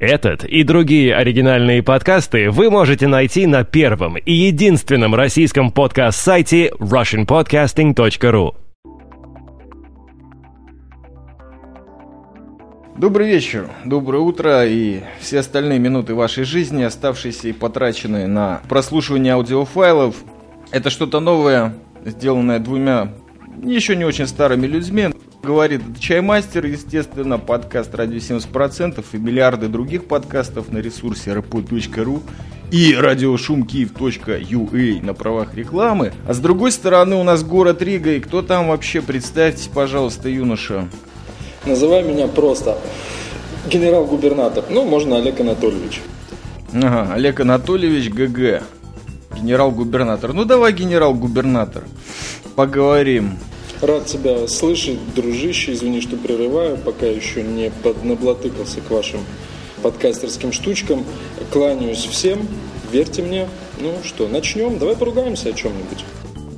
[0.00, 8.54] Этот и другие оригинальные подкасты вы можете найти на первом и единственном российском подкаст-сайте russianpodcasting.ru.
[12.96, 19.34] Добрый вечер, доброе утро и все остальные минуты вашей жизни, оставшиеся и потраченные на прослушивание
[19.34, 20.16] аудиофайлов.
[20.70, 21.74] Это что-то новое,
[22.06, 23.12] сделанное двумя
[23.62, 25.10] еще не очень старыми людьми.
[25.42, 32.20] Говорит Чаймастер, естественно, подкаст «Радио 70%» и миллиарды других подкастов на ресурсе rp.ru
[32.70, 36.12] и радиошумкиев.ua на правах рекламы.
[36.28, 40.86] А с другой стороны у нас город Рига, и кто там вообще, представьте, пожалуйста, юноша.
[41.64, 42.76] Называй меня просто
[43.66, 44.64] генерал-губернатор.
[44.68, 46.02] Ну, можно Олег Анатольевич.
[46.74, 48.62] Ага, Олег Анатольевич ГГ.
[49.38, 50.34] Генерал-губернатор.
[50.34, 51.84] Ну давай, генерал-губернатор.
[52.56, 53.38] Поговорим.
[53.82, 55.72] Рад тебя слышать, дружище.
[55.72, 59.20] Извини, что прерываю, пока еще не поднаблатыкался к вашим
[59.82, 61.04] подкастерским штучкам.
[61.50, 62.46] Кланяюсь всем,
[62.92, 63.48] верьте мне.
[63.80, 64.78] Ну что, начнем?
[64.78, 66.04] Давай поругаемся о чем-нибудь.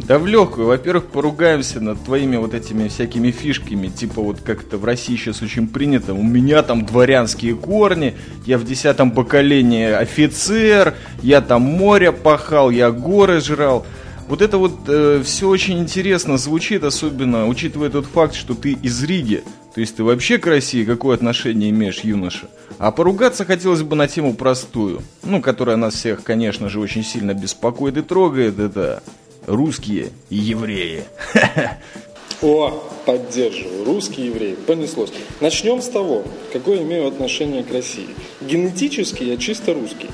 [0.08, 0.66] Да в легкую.
[0.66, 3.86] Во-первых, поругаемся над твоими вот этими всякими фишками.
[3.86, 6.12] Типа вот как это в России сейчас очень принято.
[6.14, 8.16] У меня там дворянские корни.
[8.44, 10.94] Я в десятом поколении офицер.
[11.22, 13.86] Я там море пахал, я горы жрал.
[14.32, 19.04] Вот это вот э, все очень интересно звучит, особенно учитывая тот факт, что ты из
[19.04, 19.44] Риги.
[19.74, 22.48] То есть ты вообще к России какое отношение имеешь, юноша?
[22.78, 27.34] А поругаться хотелось бы на тему простую, ну, которая нас всех, конечно же, очень сильно
[27.34, 28.58] беспокоит и трогает.
[28.58, 29.02] Это
[29.46, 31.04] русские и евреи.
[32.40, 32.70] О,
[33.04, 33.84] поддерживаю.
[33.84, 34.54] Русские евреи.
[34.54, 35.12] Понеслось.
[35.42, 38.08] Начнем с того, какое имею отношение к России.
[38.40, 40.08] Генетически я чисто русский.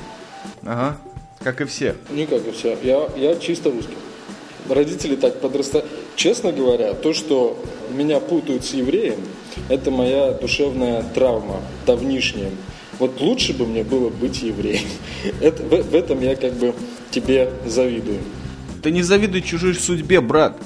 [0.63, 0.97] Ага,
[1.39, 1.95] как и все.
[2.09, 2.77] Не как и все.
[2.83, 3.95] Я, я чисто русский.
[4.69, 5.85] Родители так подрастают.
[6.15, 7.57] Честно говоря, то, что
[7.91, 9.19] меня путают с евреем,
[9.67, 12.51] это моя душевная травма, давнишняя.
[12.99, 14.87] Вот лучше бы мне было быть евреем.
[15.41, 16.73] Это, в, в этом я как бы
[17.11, 18.19] тебе завидую.
[18.83, 20.57] Ты не завидуй чужой судьбе, брат.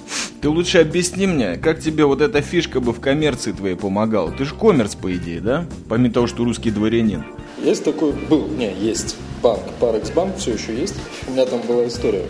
[0.42, 4.32] Ты лучше объясни мне, как тебе вот эта фишка бы в коммерции твоей помогала.
[4.32, 5.66] Ты же коммерц, по идее, да?
[5.88, 7.24] Помимо того, что русский дворянин.
[7.64, 10.96] Есть такой, был, не, есть банк, Парекс банк все еще есть.
[11.28, 12.26] У меня там была история.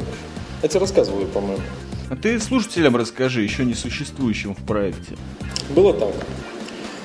[0.64, 1.62] Я тебе рассказываю, по-моему.
[2.10, 5.16] А ты слушателям расскажи, еще не существующим в проекте.
[5.70, 6.14] Было так.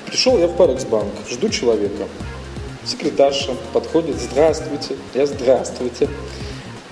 [0.07, 2.07] Пришел я в Парекс банк, жду человека.
[2.85, 6.09] Секретарша подходит, здравствуйте, я здравствуйте.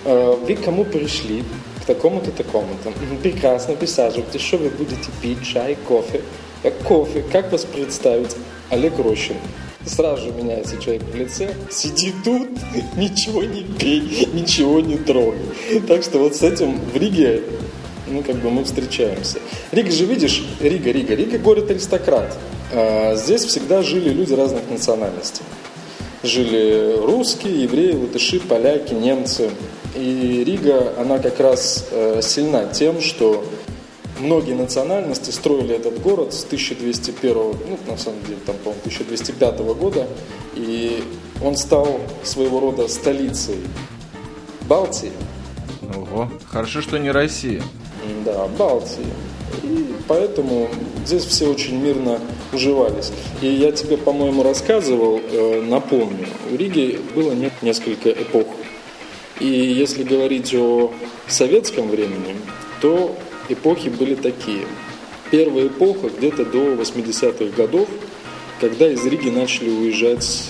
[0.06, 1.44] «Э, Вы к кому пришли?
[1.82, 2.90] К такому-то, такому-то.
[2.90, 4.42] «Мгм, Прекрасно, присаживайтесь.
[4.42, 5.44] Что вы будете пить?
[5.44, 6.22] Чай, кофе?
[6.64, 7.24] «Э, Кофе.
[7.32, 8.36] Как вас представить?
[8.70, 9.38] Олег Рощин.
[9.88, 11.54] Сразу же меняется человек в лице.
[11.70, 12.50] Сиди тут,
[12.98, 15.40] ничего не пей, ничего не трогай.
[15.88, 17.44] Так что вот с этим в Риге
[18.10, 19.40] ну, как бы мы встречаемся.
[19.72, 22.38] Рига же, видишь, Рига, Рига, Рига город аристократ.
[22.74, 25.44] А здесь всегда жили люди разных национальностей.
[26.24, 29.50] Жили русские, евреи, латыши, поляки, немцы.
[29.96, 33.46] И Рига, она как раз э, сильна тем, что
[34.20, 37.58] многие национальности строили этот город с 1201, ну,
[37.88, 40.08] на самом деле, там, по-моему, 1205 года.
[40.56, 41.04] И
[41.44, 43.60] он стал своего рода столицей
[44.68, 45.12] Балтии.
[45.96, 47.62] Ого, хорошо, что не Россия.
[48.26, 49.06] Да, Балтии.
[49.64, 50.70] И поэтому
[51.06, 52.20] здесь все очень мирно
[52.52, 53.12] уживались.
[53.42, 58.48] И я тебе, по-моему, рассказывал, э, напомню, у Риги было не- несколько эпох.
[59.40, 60.92] И если говорить о
[61.28, 62.36] советском времени,
[62.82, 63.16] то
[63.50, 64.66] эпохи были такие.
[65.32, 67.90] Первая эпоха где-то до 80-х годов,
[68.60, 70.50] когда из Риги начали уезжать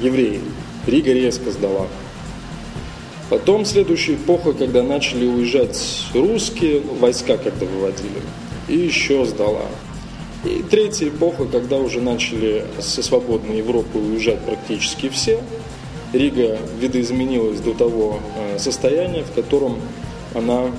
[0.00, 0.40] евреи.
[0.86, 1.86] Рига резко сдала.
[3.30, 8.20] Потом следующая эпоха, когда начали уезжать русские, войска когда выводили,
[8.68, 9.66] и еще сдала.
[10.44, 15.40] И третья эпоха, когда уже начали со свободной Европы уезжать практически все.
[16.12, 19.78] Рига видоизменилась до того э, состояния, в котором
[20.34, 20.70] она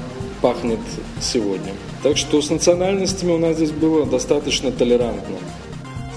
[0.44, 0.80] пахнет
[1.22, 1.72] сегодня.
[2.04, 5.38] Так что с национальностями у нас здесь было достаточно толерантно.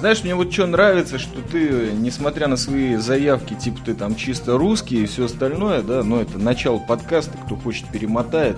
[0.00, 4.58] Знаешь, мне вот что нравится, что ты, несмотря на свои заявки, типа ты там чисто
[4.58, 8.56] русский и все остальное, да, но это начало подкаста, кто хочет перемотает.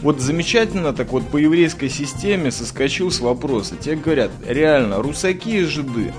[0.00, 3.74] Вот замечательно так вот по еврейской системе соскочил с вопроса.
[3.76, 6.14] Тебе говорят, реально, русаки и жиды.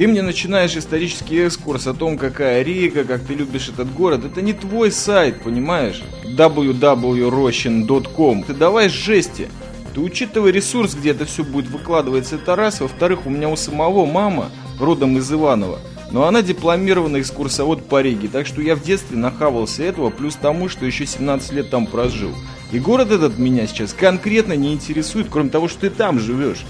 [0.00, 4.24] Ты мне начинаешь исторический экскурс о том, какая Рига, как ты любишь этот город.
[4.24, 6.02] Это не твой сайт, понимаешь?
[6.24, 9.50] www.roshin.com Ты давай жести.
[9.94, 12.80] Ты учитывай ресурс, где это все будет выкладываться, это раз.
[12.80, 15.80] Во-вторых, у меня у самого мама, родом из Иванова,
[16.12, 20.70] но она дипломированный экскурсовод по Риге, так что я в детстве нахавался этого, плюс тому,
[20.70, 22.32] что еще 17 лет там прожил.
[22.72, 26.64] И город этот меня сейчас конкретно не интересует, кроме того, что ты там живешь.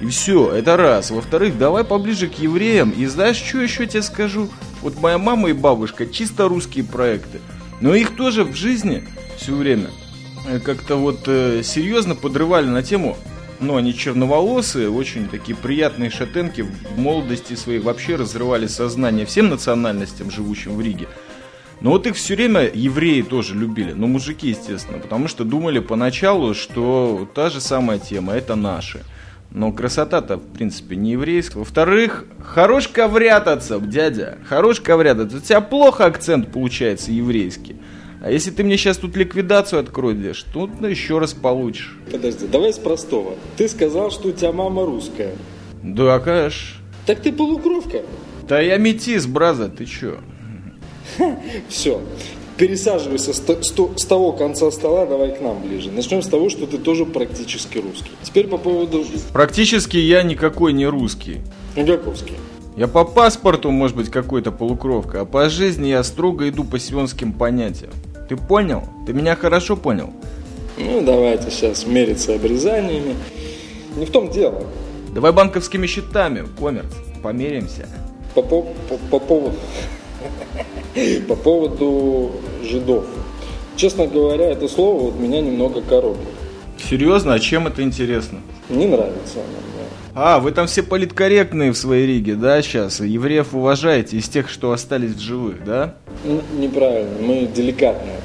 [0.00, 1.10] И все, это раз.
[1.10, 2.90] Во-вторых, давай поближе к евреям.
[2.90, 4.48] И знаешь, что еще тебе скажу?
[4.82, 7.40] Вот моя мама и бабушка чисто русские проекты.
[7.80, 9.04] Но их тоже в жизни
[9.36, 9.90] все время
[10.46, 13.16] э, как-то вот э, серьезно подрывали на тему
[13.60, 20.30] ну, они черноволосые, очень такие приятные шатенки в молодости своей вообще разрывали сознание всем национальностям,
[20.30, 21.08] живущим в Риге.
[21.80, 26.54] Но вот их все время евреи тоже любили, ну мужики, естественно, потому что думали поначалу,
[26.54, 29.04] что та же самая тема, это наши.
[29.50, 31.60] Но красота-то, в принципе, не еврейская.
[31.60, 35.38] Во-вторых, хорош коврятаться, дядя, хорош коврятаться.
[35.38, 37.76] У тебя плохо акцент получается еврейский.
[38.20, 41.96] А если ты мне сейчас тут ликвидацию откроешь, то ну, еще раз получишь.
[42.10, 43.36] Подожди, давай с простого.
[43.56, 45.34] Ты сказал, что у тебя мама русская.
[45.82, 46.78] Да, конечно.
[47.06, 48.02] Так ты полукровка.
[48.48, 50.18] Да я метис, браза, ты чё?
[51.68, 52.02] Все.
[52.58, 55.92] Пересаживайся с, с того конца стола, давай к нам ближе.
[55.92, 58.10] Начнем с того, что ты тоже практически русский.
[58.24, 59.04] Теперь по поводу...
[59.32, 61.40] Практически я никакой не русский.
[61.76, 62.34] Ну, каковский?
[62.76, 67.32] Я по паспорту, может быть, какой-то полукровка, а по жизни я строго иду по сионским
[67.32, 67.92] понятиям.
[68.28, 68.82] Ты понял?
[69.06, 70.12] Ты меня хорошо понял?
[70.76, 73.14] Ну, давайте сейчас мериться обрезаниями.
[73.96, 74.64] Не в том дело.
[75.14, 76.92] Давай банковскими счетами, коммерц.
[77.22, 77.88] Померимся.
[78.34, 79.56] По, по, по, по поводу...
[81.28, 82.32] По поводу
[82.68, 83.04] жидов.
[83.76, 86.26] Честно говоря, это слово вот меня немного коробит.
[86.78, 87.34] Серьезно?
[87.34, 88.40] А чем это интересно?
[88.68, 89.78] Не нравится оно мне.
[90.14, 93.00] А, вы там все политкорректные в своей Риге, да, сейчас?
[93.00, 95.94] Евреев уважаете из тех, что остались в живых, да?
[96.58, 98.20] неправильно, мы деликатные.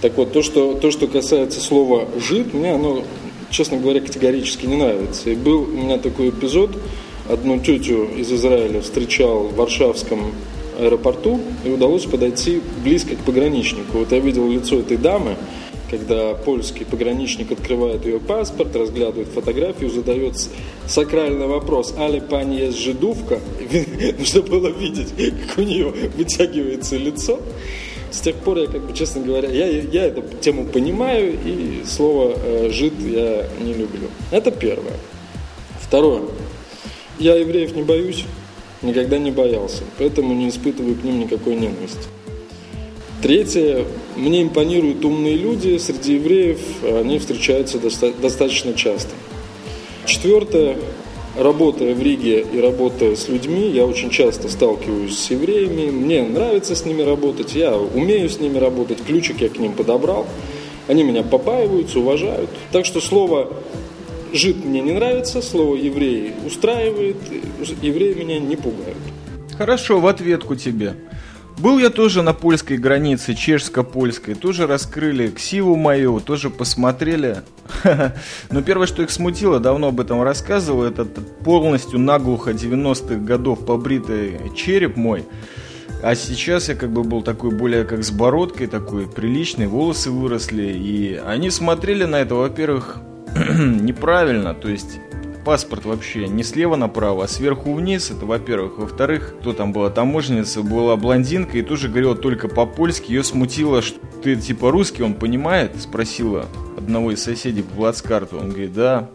[0.00, 3.04] Так вот, то что, то, что касается слова «жид», мне оно,
[3.50, 5.30] честно говоря, категорически не нравится.
[5.30, 6.70] И был у меня такой эпизод,
[7.28, 10.32] одну тетю из Израиля встречал в Варшавском
[10.78, 13.98] аэропорту, и удалось подойти близко к пограничнику.
[13.98, 15.36] Вот я видел лицо этой дамы,
[15.90, 20.34] когда польский пограничник открывает ее паспорт, разглядывает фотографию, задает
[20.86, 23.40] сакральный вопрос, али пани есть жидовка,
[24.18, 27.40] нужно было видеть, как у нее вытягивается лицо.
[28.10, 32.32] С тех пор я, как бы, честно говоря, я, я эту тему понимаю, и слово
[32.36, 34.08] э, «жид» я не люблю.
[34.30, 34.96] Это первое.
[35.78, 36.22] Второе.
[37.18, 38.24] Я евреев не боюсь,
[38.82, 42.08] никогда не боялся, поэтому не испытываю к ним никакой ненависти.
[43.22, 43.84] Третье.
[44.16, 45.76] Мне импонируют умные люди.
[45.78, 49.10] Среди евреев они встречаются доста- достаточно часто.
[50.06, 50.76] Четвертое.
[51.36, 55.88] Работая в Риге и работая с людьми, я очень часто сталкиваюсь с евреями.
[55.88, 60.26] Мне нравится с ними работать, я умею с ними работать, ключик я к ним подобрал.
[60.88, 62.50] Они меня побаиваются, уважают.
[62.72, 63.52] Так что слово
[64.32, 67.16] «жид» мне не нравится, слово «еврей» устраивает,
[67.82, 68.96] евреи меня не пугают.
[69.56, 70.94] Хорошо, в ответку тебе.
[71.58, 77.38] Был я тоже на польской границе, чешско-польской, тоже раскрыли ксиву мою, тоже посмотрели.
[78.50, 84.38] Но первое, что их смутило, давно об этом рассказывал, это полностью наглухо 90-х годов побритый
[84.54, 85.24] череп мой.
[86.00, 90.72] А сейчас я как бы был такой более как с бородкой, такой приличный, волосы выросли.
[90.72, 93.00] И они смотрели на это, во-первых,
[93.58, 94.98] неправильно, то есть
[95.48, 98.76] паспорт вообще не слева направо, а сверху вниз, это во-первых.
[98.76, 103.12] Во-вторых, кто там была таможенница, была блондинка и тоже говорила только по-польски.
[103.12, 105.72] Ее смутило, что ты типа русский, он понимает?
[105.80, 106.46] Спросила
[106.76, 108.36] одного из соседей по плацкарту.
[108.36, 109.08] Он говорит, да.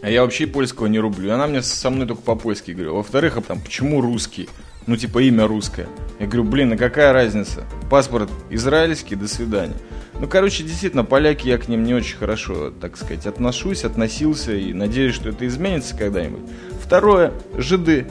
[0.00, 1.34] А я вообще польского не рублю.
[1.34, 2.94] Она мне со мной только по-польски говорила.
[2.94, 4.48] Во-вторых, а там, почему русский?
[4.86, 5.86] Ну, типа имя русское.
[6.18, 7.66] Я говорю, блин, а какая разница?
[7.90, 9.76] Паспорт израильский, до свидания.
[10.20, 14.72] Ну, короче, действительно, поляки, я к ним не очень хорошо, так сказать, отношусь, относился и
[14.72, 16.40] надеюсь, что это изменится когда-нибудь.
[16.82, 18.06] Второе, жиды.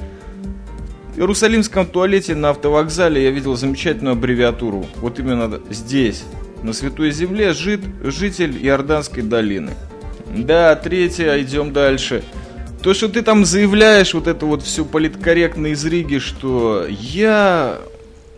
[1.13, 4.85] В Иерусалимском туалете на автовокзале я видел замечательную аббревиатуру.
[4.97, 6.23] Вот именно здесь,
[6.63, 9.71] на Святой Земле, жид, житель Иорданской долины.
[10.33, 12.23] Да, третье, идем дальше.
[12.83, 17.79] То, что ты там заявляешь, вот это вот все политкорректно из Риги, что я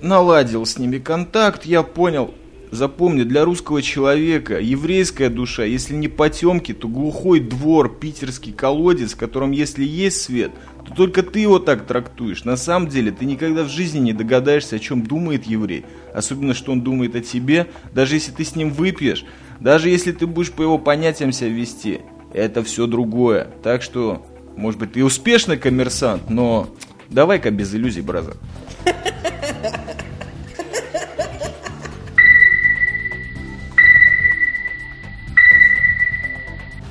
[0.02, 2.34] наладил с ними контакт, я понял,
[2.72, 9.18] Запомни, для русского человека еврейская душа, если не потемки, то глухой двор, питерский колодец, в
[9.18, 10.52] котором если есть свет,
[10.86, 12.44] то только ты его так трактуешь.
[12.44, 15.84] На самом деле ты никогда в жизни не догадаешься, о чем думает еврей.
[16.14, 19.26] Особенно, что он думает о тебе, даже если ты с ним выпьешь,
[19.60, 22.02] даже если ты будешь по его понятиям себя вести.
[22.34, 23.48] Это все другое.
[23.64, 24.24] Так что,
[24.56, 26.70] может быть, ты успешный коммерсант, но
[27.10, 28.38] давай-ка без иллюзий, бразер.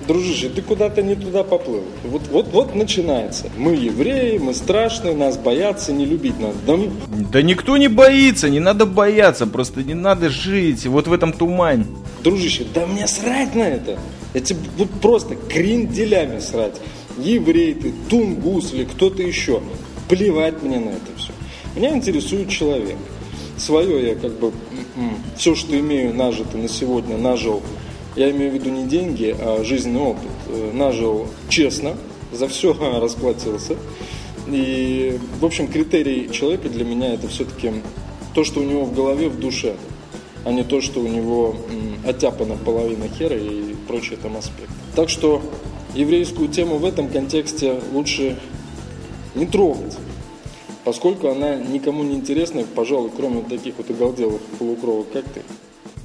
[0.08, 1.84] дружище, ты куда-то не туда поплыл.
[2.02, 3.48] Вот, вот, вот начинается.
[3.56, 6.54] Мы евреи, мы страшные, нас боятся, не любить нас.
[6.66, 6.76] Да,
[7.32, 11.86] да никто не боится, не надо бояться, просто не надо жить вот в этом тумане.
[12.24, 13.98] Дружище, да мне срать на это.
[14.34, 16.80] Я тебе вот просто кренделями срать.
[17.18, 19.60] Еврей ты, тунгус или кто-то еще.
[20.08, 21.32] Плевать мне на это все.
[21.76, 22.96] Меня интересует человек.
[23.58, 24.52] Свое я как бы,
[25.36, 27.60] все, что имею нажито на сегодня, нажил,
[28.16, 31.96] я имею в виду не деньги, а жизненный опыт, э, нажил честно,
[32.32, 33.76] за все расплатился.
[34.46, 37.72] И, в общем, критерий человека для меня это все-таки
[38.34, 39.74] то, что у него в голове, в душе,
[40.44, 41.56] а не то, что у него
[42.06, 44.72] оттяпана половина хера и прочие там аспекты.
[44.94, 45.42] Так что
[45.94, 48.38] еврейскую тему в этом контексте лучше
[49.34, 49.96] не трогать,
[50.84, 55.42] поскольку она никому не интересна, пожалуй, кроме таких вот оголделых полукровок, как ты.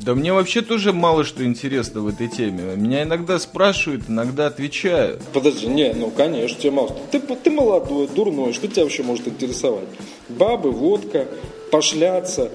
[0.04, 2.76] Да мне вообще тоже мало что интересно в этой теме.
[2.76, 5.20] Меня иногда спрашивают, иногда отвечаю.
[5.32, 6.98] Подожди, не, ну конечно, тебе мало.
[7.10, 9.88] Ты, ты молодой, дурной, что тебя вообще может интересовать?
[10.28, 11.26] Бабы, водка,
[11.72, 12.52] пошляться.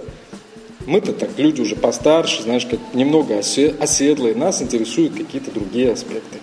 [0.87, 4.35] Мы-то так люди уже постарше, знаешь, как немного оседлые.
[4.35, 6.39] Нас интересуют какие-то другие аспекты.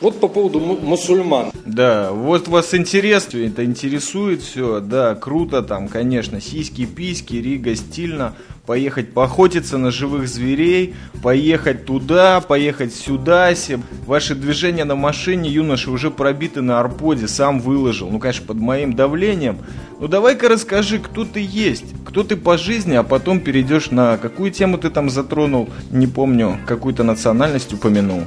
[0.00, 1.50] Вот по поводу мусульман.
[1.64, 8.36] Да, вот вас интересно, это интересует все, да, круто там, конечно, сиськи, письки, Рига стильно,
[8.66, 13.80] поехать поохотиться на живых зверей, поехать туда, поехать сюда, се.
[14.06, 18.94] Ваши движения на машине, юноши, уже пробиты на арподе, сам выложил, ну, конечно, под моим
[18.94, 19.58] давлением.
[20.00, 24.50] Ну, давай-ка расскажи, кто ты есть, кто ты по жизни, а потом перейдешь на какую
[24.50, 28.22] тему ты там затронул, не помню, какую-то национальность упомянул.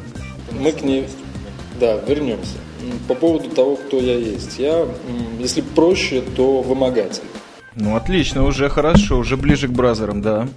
[0.60, 1.08] Мы к ней
[1.80, 2.58] да, вернемся.
[3.08, 4.60] По поводу того, кто я есть.
[4.60, 4.88] Я,
[5.40, 7.24] если проще, то вымогатель.
[7.78, 10.48] Ну, отлично, уже хорошо, уже ближе к бразерам, да.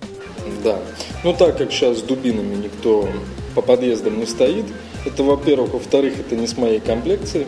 [0.65, 0.79] Да.
[1.23, 3.09] Ну, так как сейчас с дубинами никто
[3.55, 4.65] по подъездам не стоит,
[5.05, 5.75] это, во-первых.
[5.75, 7.47] Во-вторых, это не с моей комплекции.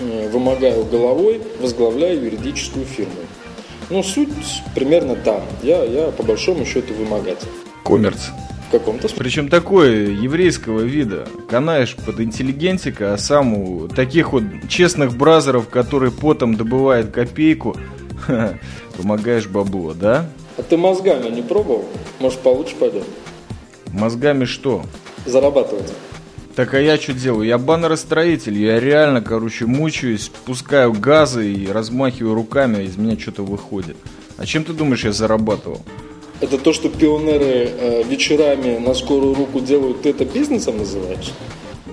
[0.00, 3.12] Э, вымогаю головой, возглавляю юридическую фирму.
[3.90, 4.28] Ну, суть
[4.74, 5.42] примерно там.
[5.62, 7.48] Я, я по большому счету вымогатель.
[7.84, 8.28] Коммерц.
[8.68, 9.18] В каком-то смысле.
[9.18, 11.26] Причем такое еврейского вида.
[11.48, 17.76] Канаешь под интеллигентика, а сам у таких вот честных бразеров, которые потом добывают копейку,
[18.96, 20.30] помогаешь бабло, да?
[20.56, 21.84] А ты мозгами не пробовал?
[22.20, 23.04] Может, получше пойдет?
[23.92, 24.82] Мозгами что?
[25.24, 25.92] Зарабатывать.
[26.54, 27.46] Так а я что делаю?
[27.46, 33.44] Я баннеростроитель, я реально, короче, мучаюсь, пускаю газы и размахиваю руками, а из меня что-то
[33.44, 33.96] выходит.
[34.36, 35.80] А чем ты думаешь, я зарабатывал?
[36.40, 41.32] Это то, что пионеры э, вечерами на скорую руку делают, ты это бизнесом называешь?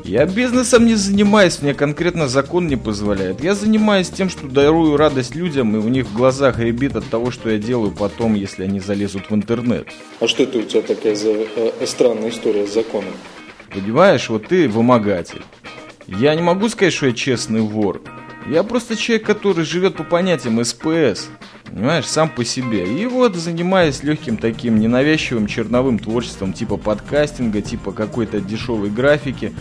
[0.08, 3.44] Я бизнесом не занимаюсь, мне конкретно закон не позволяет.
[3.44, 7.32] Я занимаюсь тем, что дарую радость людям, и у них в глазах ребит от того,
[7.32, 9.88] что я делаю потом, если они залезут в интернет.
[10.20, 13.16] А что это у тебя такая за э, странная история с законом?
[13.74, 15.42] Понимаешь, вот ты вымогатель.
[16.06, 18.04] Я не могу сказать, что я честный вор.
[18.48, 21.30] Я просто человек, который живет по понятиям СПС
[21.76, 22.86] понимаешь, сам по себе.
[22.86, 29.54] И вот занимаясь легким таким ненавязчивым черновым творчеством типа подкастинга, типа какой-то дешевой графики.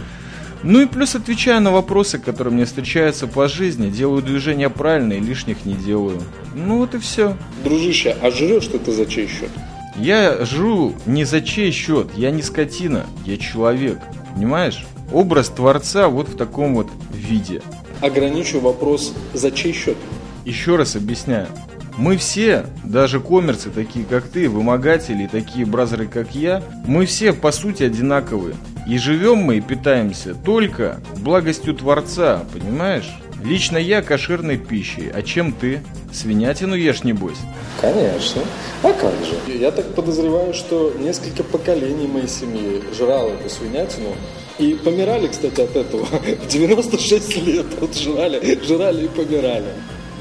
[0.66, 5.20] Ну и плюс отвечаю на вопросы, которые мне встречаются по жизни, делаю движения правильно и
[5.20, 6.22] лишних не делаю.
[6.54, 7.36] Ну вот и все.
[7.62, 9.50] Дружище, а жрешь что ты за чей счет?
[9.94, 13.98] Я жру не за чей счет, я не скотина, я человек,
[14.34, 14.86] понимаешь?
[15.12, 17.60] Образ Творца вот в таком вот виде.
[18.00, 19.98] Ограничу вопрос, за чей счет?
[20.46, 21.48] Еще раз объясняю.
[21.96, 27.52] Мы все, даже коммерцы, такие как ты, вымогатели, такие бразеры, как я, мы все по
[27.52, 28.56] сути одинаковые.
[28.88, 33.08] И живем мы и питаемся только благостью Творца, понимаешь?
[33.44, 35.82] Лично я кошерной пищей, а чем ты?
[36.12, 37.38] Свинятину ешь, небось?
[37.80, 38.42] Конечно.
[38.82, 39.56] А как же?
[39.56, 44.14] Я так подозреваю, что несколько поколений моей семьи жрало эту свинятину.
[44.58, 46.06] И помирали, кстати, от этого.
[46.06, 49.72] В 96 лет вот жрали, жрали и помирали.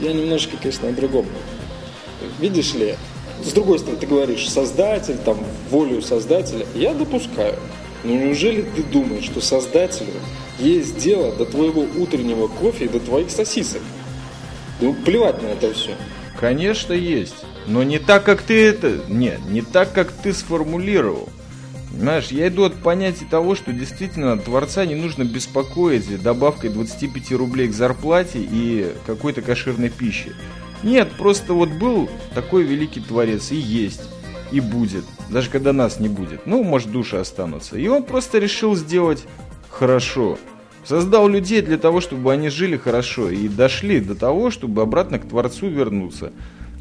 [0.02, 1.26] Я немножко, конечно, о другом
[2.44, 2.96] видишь ли,
[3.42, 5.38] с другой стороны, ты говоришь, создатель, там,
[5.70, 7.56] волю создателя, я допускаю.
[8.04, 10.14] Но неужели ты думаешь, что создателю
[10.60, 13.82] есть дело до твоего утреннего кофе и до твоих сосисок?
[14.82, 15.92] Да плевать на это все.
[16.38, 17.46] Конечно, есть.
[17.66, 19.00] Но не так, как ты это...
[19.08, 21.30] Нет, не так, как ты сформулировал.
[21.92, 27.70] Понимаешь, я иду от понятия того, что действительно Творца не нужно беспокоить добавкой 25 рублей
[27.70, 30.36] к зарплате и какой-то кошерной пищи.
[30.84, 34.02] Нет, просто вот был такой великий творец и есть,
[34.52, 36.46] и будет, даже когда нас не будет.
[36.46, 37.78] Ну, может, души останутся.
[37.78, 39.24] И он просто решил сделать
[39.70, 40.38] хорошо.
[40.86, 45.28] Создал людей для того, чтобы они жили хорошо и дошли до того, чтобы обратно к
[45.28, 46.34] Творцу вернуться.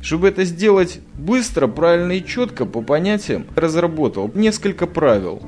[0.03, 5.41] Чтобы это сделать быстро, правильно и четко, по понятиям, разработал несколько правил,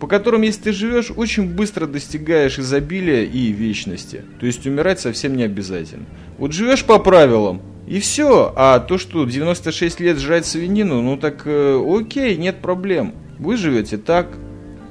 [0.00, 4.24] по которым, если ты живешь, очень быстро достигаешь изобилия и вечности.
[4.40, 6.06] То есть умирать совсем не обязательно.
[6.36, 8.52] Вот живешь по правилам, и все.
[8.56, 13.14] А то, что 96 лет жрать свинину, ну так э, окей, нет проблем.
[13.38, 14.28] Вы живете так.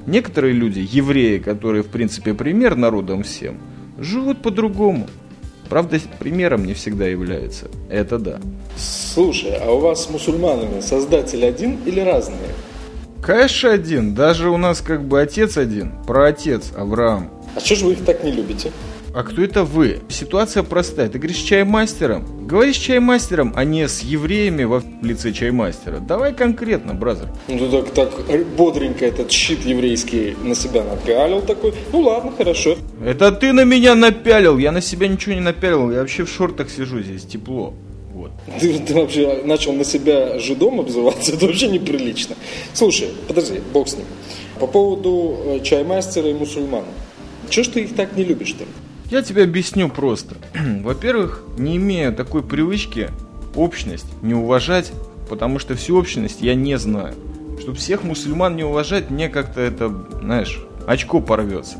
[0.06, 3.58] Некоторые люди, евреи, которые в принципе пример народам всем,
[3.98, 5.08] живут по-другому.
[5.68, 7.70] Правда, примером не всегда является.
[7.88, 8.40] Это да.
[8.76, 12.50] Слушай, а у вас с мусульманами создатель один или разные?
[13.22, 14.14] Конечно, один.
[14.14, 15.92] Даже у нас как бы отец один.
[16.06, 17.30] Про отец Авраам.
[17.56, 18.72] А что же вы их так не любите?
[19.14, 20.00] А кто это вы?
[20.08, 21.08] Ситуация простая.
[21.08, 22.48] Ты говоришь с чаймастером?
[22.48, 26.00] Говоришь с чаймастером, а не с евреями во лице чаймастера.
[26.00, 27.28] Давай конкретно, бразер.
[27.46, 28.10] Ну так, так
[28.56, 31.74] бодренько этот щит еврейский на себя напялил такой.
[31.92, 32.76] Ну ладно, хорошо.
[33.04, 34.58] Это ты на меня напялил.
[34.58, 35.92] Я на себя ничего не напялил.
[35.92, 37.72] Я вообще в шортах сижу здесь, тепло.
[38.12, 38.32] Вот.
[38.60, 42.36] Ты, ты вообще начал на себя жидом обзываться, это вообще неприлично.
[42.72, 44.06] Слушай, подожди, бог с ним.
[44.60, 46.84] По поводу э, чаймастера и мусульман.
[47.50, 48.64] Чего ж ты их так не любишь-то?
[49.10, 50.36] Я тебе объясню просто.
[50.82, 53.10] Во-первых, не имея такой привычки
[53.54, 54.92] общность не уважать,
[55.28, 57.14] потому что всю общность я не знаю.
[57.60, 61.76] Чтобы всех мусульман не уважать, мне как-то это, знаешь, очко порвется.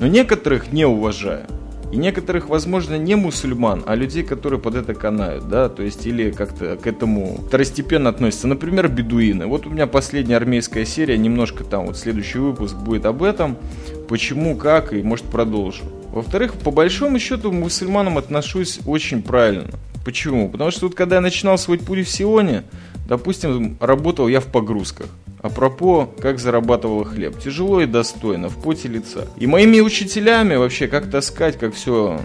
[0.00, 1.46] Но некоторых не уважаю.
[1.92, 6.30] И некоторых, возможно, не мусульман, а людей, которые под это канают, да, то есть или
[6.30, 8.48] как-то к этому второстепенно относятся.
[8.48, 9.46] Например, бедуины.
[9.46, 13.58] Вот у меня последняя армейская серия, немножко там, вот следующий выпуск будет об этом,
[14.12, 15.84] почему, как, и может продолжу.
[16.12, 19.70] Во-вторых, по большому счету к мусульманам отношусь очень правильно.
[20.04, 20.50] Почему?
[20.50, 22.64] Потому что вот когда я начинал свой путь в Сионе,
[23.08, 25.06] допустим, работал я в погрузках.
[25.40, 27.40] А пропо, как зарабатывал хлеб.
[27.40, 29.28] Тяжело и достойно, в поте лица.
[29.38, 32.20] И моими учителями вообще, как таскать, как все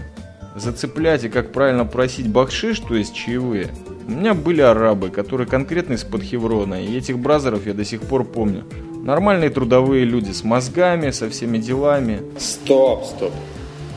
[0.56, 3.70] зацеплять и как правильно просить бахшиш, то есть чаевые.
[4.06, 8.24] У меня были арабы, которые конкретно из-под Хеврона, и этих бразеров я до сих пор
[8.24, 8.64] помню.
[9.08, 12.20] Нормальные трудовые люди с мозгами, со всеми делами.
[12.38, 13.32] Стоп, стоп.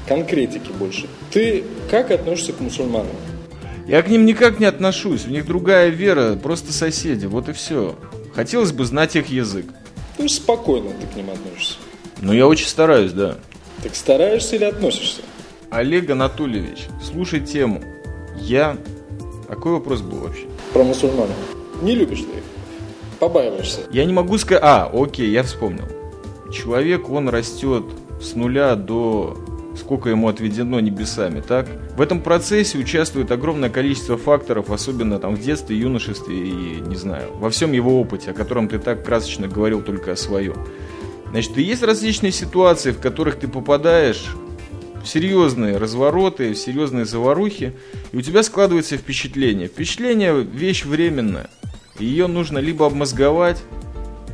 [0.07, 1.09] Конкретики больше.
[1.31, 3.11] Ты как относишься к мусульманам?
[3.89, 7.97] Я к ним никак не отношусь, у них другая вера, просто соседи, вот и все.
[8.33, 9.65] Хотелось бы знать их язык.
[10.17, 11.75] Ну, спокойно ты к ним относишься.
[12.21, 13.35] Ну, я очень стараюсь, да.
[13.83, 15.23] Так стараешься или относишься?
[15.71, 17.83] Олег Анатольевич, слушай тему.
[18.37, 18.77] Я...
[19.49, 20.45] А какой вопрос был вообще?
[20.71, 21.27] Про мусульман.
[21.81, 22.43] Не любишь ты их?
[23.21, 23.81] Побаиваешься?
[23.91, 24.63] Я не могу сказать...
[24.63, 25.85] А, окей, я вспомнил.
[26.51, 27.83] Человек, он растет
[28.19, 29.37] с нуля до
[29.77, 31.67] сколько ему отведено небесами, так?
[31.95, 37.29] В этом процессе участвует огромное количество факторов, особенно там в детстве, юношестве и, не знаю,
[37.35, 40.55] во всем его опыте, о котором ты так красочно говорил только о своем.
[41.29, 44.35] Значит, есть различные ситуации, в которых ты попадаешь
[45.03, 47.73] в серьезные развороты, в серьезные заварухи,
[48.11, 49.67] и у тебя складывается впечатление.
[49.67, 51.51] Впечатление– вещь временная.
[52.01, 53.63] Ее нужно либо обмозговать,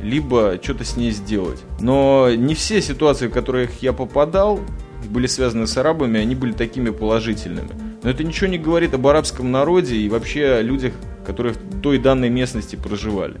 [0.02, 1.60] либо что-то с ней сделать.
[1.80, 4.60] Но не все ситуации, в которых я попадал,
[5.10, 7.70] были связаны с арабами, они были такими положительными.
[8.02, 10.92] Но это ничего не говорит об арабском народе и вообще о людях,
[11.26, 13.36] которые в той данной местности проживали.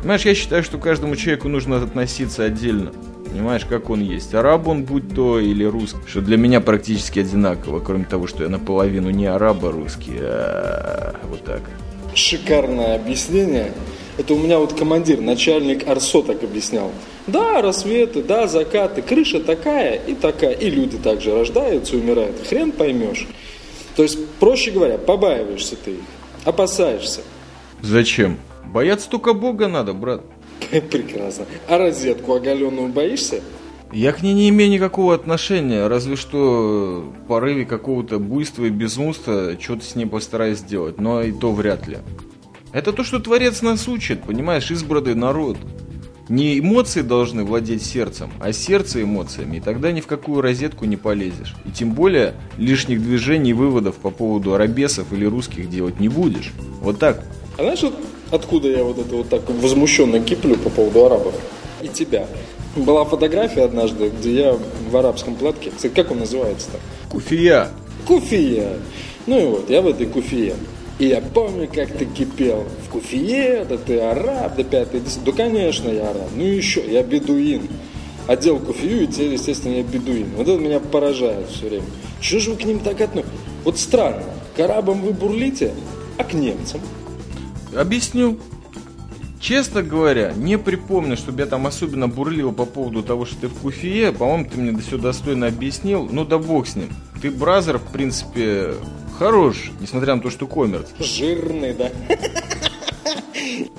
[0.00, 2.92] Понимаешь, я считаю, что каждому человеку нужно относиться отдельно.
[3.28, 4.34] Понимаешь, как он есть.
[4.34, 5.98] Араб он будь то или русский.
[6.06, 10.16] Что для меня практически одинаково, кроме того, что я наполовину не араб, а русский.
[10.20, 11.62] А, вот так.
[12.18, 13.72] Шикарное объяснение.
[14.16, 16.90] Это у меня вот командир, начальник Арсо так объяснял.
[17.28, 20.50] Да, рассветы, да, закаты, крыша такая и такая.
[20.50, 22.44] И люди также рождаются, умирают.
[22.48, 23.28] Хрен поймешь.
[23.94, 26.00] То есть, проще говоря, побаиваешься ты их,
[26.44, 27.20] опасаешься.
[27.82, 28.38] Зачем?
[28.66, 30.22] Бояться только Бога надо, брат.
[30.90, 31.46] Прекрасно.
[31.68, 33.42] А розетку оголенную боишься?
[33.92, 39.56] Я к ней не имею никакого отношения, разве что в порыве какого-то буйства и безумства
[39.58, 41.98] что-то с ней постараюсь сделать, но и то вряд ли.
[42.72, 45.56] Это то, что Творец нас учит, понимаешь, избранный народ.
[46.28, 50.98] Не эмоции должны владеть сердцем, а сердце эмоциями, и тогда ни в какую розетку не
[50.98, 51.56] полезешь.
[51.64, 56.52] И тем более лишних движений и выводов по поводу арабесов или русских делать не будешь.
[56.82, 57.24] Вот так.
[57.56, 57.94] А знаешь, вот
[58.30, 61.34] откуда я вот это вот так возмущенно киплю по поводу арабов?
[61.80, 62.26] И тебя.
[62.84, 64.58] Была фотография однажды, где я
[64.90, 65.70] в арабском платке.
[65.74, 66.78] Кстати, как он называется-то?
[67.10, 67.68] Куфия.
[68.06, 68.78] Куфия.
[69.26, 70.54] Ну и вот, я в этой куфие.
[70.98, 75.32] И я помню, как ты кипел в куфие, да ты араб, да пятый, да, да
[75.32, 77.68] конечно я араб, ну еще, я бедуин.
[78.26, 80.30] Одел куфию, и теперь, естественно, я бедуин.
[80.36, 81.84] Вот это меня поражает все время.
[82.20, 83.32] Что же вы к ним так относитесь?
[83.64, 84.24] Вот странно,
[84.56, 85.72] к арабам вы бурлите,
[86.16, 86.80] а к немцам?
[87.76, 88.38] Объясню.
[89.48, 93.54] Честно говоря, не припомню, чтобы я там особенно бурлил по поводу того, что ты в
[93.54, 94.12] куфие.
[94.12, 96.06] По-моему, ты мне все достойно объяснил.
[96.12, 96.90] Ну да бог с ним.
[97.22, 98.74] Ты бразер, в принципе,
[99.18, 100.88] Хорош, несмотря на то, что коммерц.
[100.98, 101.90] Жирный, да?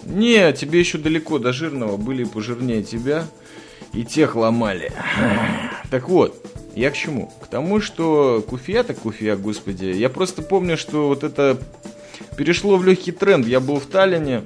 [0.05, 3.25] Не, тебе еще далеко до жирного, были пожирнее тебя,
[3.93, 4.91] и тех ломали.
[5.91, 6.35] Так вот,
[6.75, 7.31] я к чему?
[7.43, 9.85] К тому, что куфия так куфия, господи.
[9.85, 11.59] Я просто помню, что вот это
[12.37, 13.45] перешло в легкий тренд.
[13.45, 14.43] Я был в Таллине,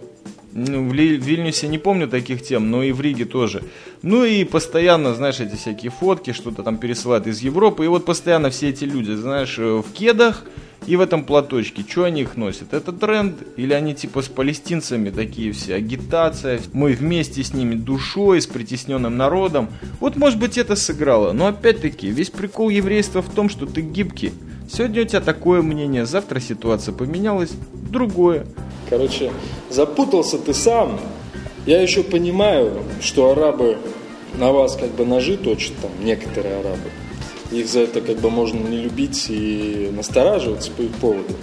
[0.53, 3.63] в, Ли, в Вильнюсе не помню таких тем, но и в Риге тоже.
[4.01, 7.85] Ну и постоянно, знаешь, эти всякие фотки, что-то там пересылают из Европы.
[7.85, 10.45] И вот постоянно все эти люди, знаешь, э, в кедах
[10.85, 11.83] и в этом платочке.
[11.87, 12.73] Что они их носят?
[12.73, 13.35] Это тренд?
[13.57, 15.75] Или они типа с палестинцами такие все?
[15.75, 19.69] Агитация, мы вместе с ними душой, с притесненным народом.
[19.99, 21.31] Вот может быть это сыграло.
[21.31, 24.33] Но опять-таки, весь прикол еврейства в том, что ты гибкий.
[24.75, 27.51] Сегодня у тебя такое мнение, завтра ситуация поменялась,
[27.91, 28.47] другое.
[28.89, 29.31] Короче,
[29.69, 30.99] запутался ты сам.
[31.67, 33.77] Я еще понимаю, что арабы
[34.39, 36.89] на вас как бы ножи точат, там, некоторые арабы.
[37.51, 41.35] Их за это как бы можно не любить и настораживаться по их поводу.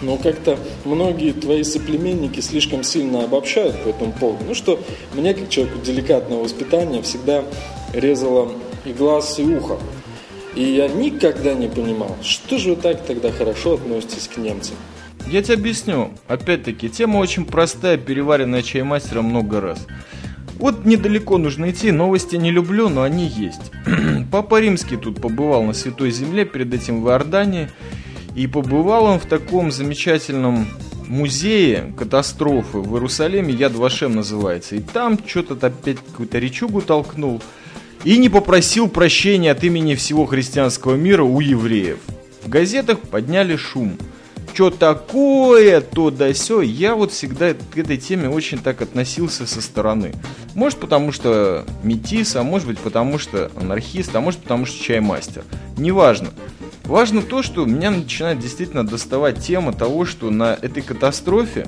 [0.00, 4.46] Но как-то многие твои соплеменники слишком сильно обобщают по этому поводу.
[4.48, 4.80] Ну что,
[5.12, 7.44] мне, как человеку деликатного воспитания, всегда
[7.92, 8.50] резало
[8.86, 9.78] и глаз, и ухо.
[10.56, 14.76] И я никогда не понимал, что же вы так тогда хорошо относитесь к немцам.
[15.30, 16.12] Я тебе объясню.
[16.28, 19.86] Опять-таки, тема очень простая, переваренная чаймастером много раз.
[20.58, 23.70] Вот недалеко нужно идти, новости не люблю, но они есть.
[24.32, 27.68] Папа Римский тут побывал на Святой Земле, перед этим в Иордании.
[28.34, 30.68] И побывал он в таком замечательном
[31.06, 34.76] музее катастрофы в Иерусалиме, Яд Вашем называется.
[34.76, 37.42] И там что-то опять какую-то речугу толкнул.
[38.06, 41.98] И не попросил прощения от имени всего христианского мира у евреев.
[42.44, 43.98] В газетах подняли шум–
[44.56, 46.62] что такое, то да сё.
[46.62, 50.14] Я вот всегда к этой теме очень так относился со стороны.
[50.54, 55.44] Может потому что метис, а может быть потому что анархист, а может потому что чаймастер.
[55.76, 56.30] Неважно.
[56.84, 61.66] Важно то, что меня начинает действительно доставать тема того, что на этой катастрофе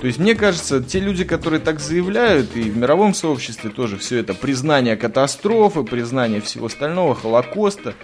[0.00, 4.18] то есть, мне кажется, те люди, которые так заявляют, и в мировом сообществе тоже все
[4.18, 7.94] это признание катастрофы, признание всего остального, Холокоста,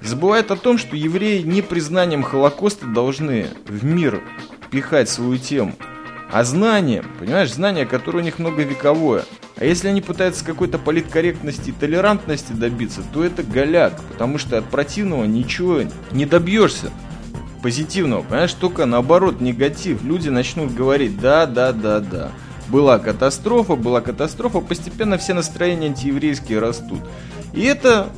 [0.00, 4.22] забывает о том, что евреи не признанием Холокоста должны в мир
[4.70, 5.74] пихать свою тему,
[6.32, 9.24] а знанием, понимаешь, знание, которое у них многовековое.
[9.56, 14.64] А если они пытаются какой-то политкорректности и толерантности добиться, то это голяк, потому что от
[14.64, 16.90] противного ничего не добьешься
[17.64, 20.04] позитивного, понимаешь, только наоборот негатив.
[20.04, 22.30] Люди начнут говорить, да, да, да, да.
[22.68, 27.00] Была катастрофа, была катастрофа, постепенно все настроения антиеврейские растут.
[27.54, 28.10] И это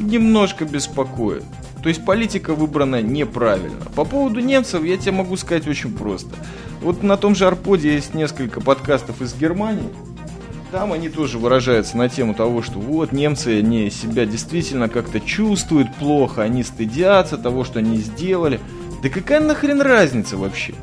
[0.00, 1.44] немножко беспокоит.
[1.80, 3.84] То есть политика выбрана неправильно.
[3.94, 6.34] По поводу немцев я тебе могу сказать очень просто.
[6.82, 9.94] Вот на том же Арподе есть несколько подкастов из Германии.
[10.72, 15.94] Там они тоже выражаются на тему того, что вот немцы они себя действительно как-то чувствуют
[15.94, 18.58] плохо, они стыдятся того, что они сделали.
[19.02, 20.74] Да какая нахрен разница вообще?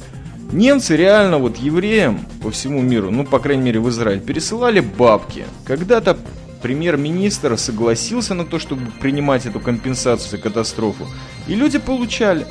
[0.51, 5.45] Немцы реально вот евреям по всему миру, ну по крайней мере в Израиль, пересылали бабки.
[5.65, 6.17] Когда-то
[6.61, 11.07] премьер-министр согласился на то, чтобы принимать эту компенсацию за катастрофу.
[11.47, 12.47] И люди получали.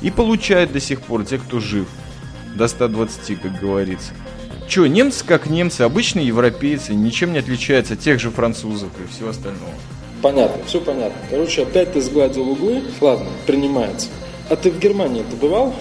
[0.00, 1.86] И получают до сих пор те, кто жив.
[2.54, 4.12] До 120, как говорится.
[4.68, 9.30] Че, немцы как немцы, обычные европейцы, ничем не отличаются от тех же французов и всего
[9.30, 9.72] остального.
[10.22, 11.20] Понятно, все понятно.
[11.30, 12.82] Короче, опять ты сгладил углы.
[13.00, 14.08] Ладно, принимается.
[14.50, 15.74] А ты в Германии ты бывал?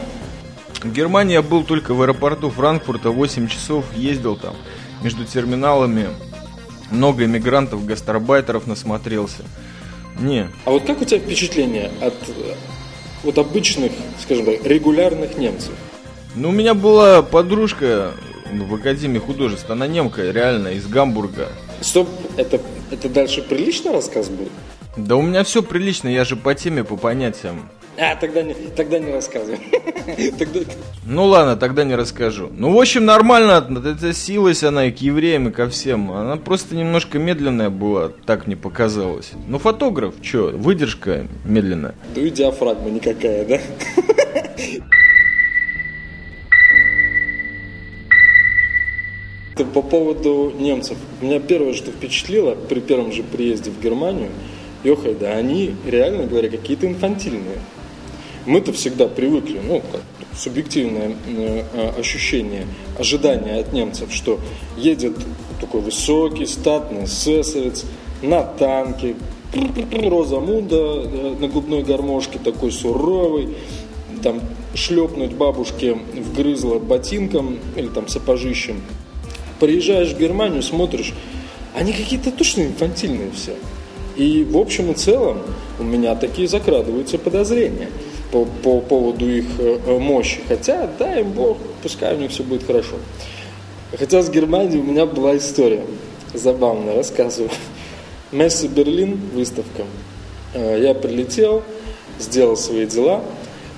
[0.82, 4.56] В Германии я был только в аэропорту Франкфурта, 8 часов ездил там
[5.02, 6.10] между терминалами
[6.92, 9.44] много иммигрантов, гастарбайтеров насмотрелся.
[10.20, 10.50] Не.
[10.66, 12.16] А вот как у тебя впечатление от
[13.24, 15.74] вот обычных, скажем так, регулярных немцев?
[16.36, 18.14] Ну, у меня была подружка
[18.52, 21.50] в Академии художеств, она немка, реально, из Гамбурга.
[21.82, 22.60] Стоп, это,
[22.92, 24.52] это дальше прилично рассказ будет?
[24.96, 27.70] Да у меня все прилично, я же по теме, по понятиям.
[28.00, 29.58] А, тогда не, тогда не рассказывай.
[30.38, 30.60] тогда...
[31.04, 32.50] Ну ладно, тогда не расскажу.
[32.52, 36.12] Ну, в общем, нормально относилась она и к евреям, и ко всем.
[36.12, 39.32] Она просто немножко медленная была, так мне показалось.
[39.48, 41.96] Ну, фотограф, что, выдержка медленная.
[42.14, 43.60] Да и диафрагма никакая, да?
[49.74, 51.00] По поводу немцев.
[51.20, 54.30] Меня первое, что впечатлило при первом же приезде в Германию,
[54.84, 57.58] Йохай, да они, реально говоря, какие-то инфантильные.
[58.48, 60.02] Мы-то всегда привыкли, ну, как
[60.34, 62.66] субъективное э, ощущение,
[62.98, 64.40] ожидание от немцев, что
[64.78, 65.18] едет
[65.60, 67.84] такой высокий, статный эсэсовец
[68.22, 69.16] на танке,
[69.54, 73.50] Роза Мунда э, на губной гармошке, такой суровый,
[74.24, 74.40] там
[74.74, 78.82] шлепнуть бабушке в грызло ботинком или там сапожищем.
[79.60, 81.14] Приезжаешь в Германию, смотришь,
[81.76, 83.56] они какие-то точно инфантильные все.
[84.16, 85.40] И в общем и целом
[85.80, 87.90] у меня такие закрадываются подозрения–
[88.32, 90.42] по, по поводу их э, мощи.
[90.48, 92.96] Хотя, дай им Бог, пускай у них все будет хорошо.
[93.98, 95.84] Хотя с Германией у меня была история.
[96.34, 97.50] Забавно, рассказываю.
[98.32, 99.84] Месси Берлин, выставка.
[100.54, 101.64] Э, я прилетел,
[102.20, 103.22] сделал свои дела,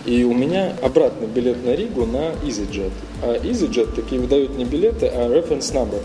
[0.05, 2.91] и у меня обратный билет на Ригу на EasyJet.
[3.21, 6.01] А EasyJet такие выдают не билеты, а reference number.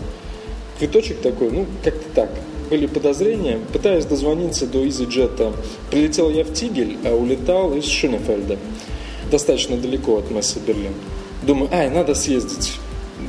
[0.77, 2.29] Квиточек такой, ну, как-то так.
[2.69, 3.59] Были подозрения.
[3.73, 5.53] Пытаясь дозвониться до EasyJet,
[5.91, 8.57] прилетел я в Тигель, а улетал из Шунефельда.
[9.31, 10.93] Достаточно далеко от Месса Берлин.
[11.43, 12.73] Думаю, ай, надо съездить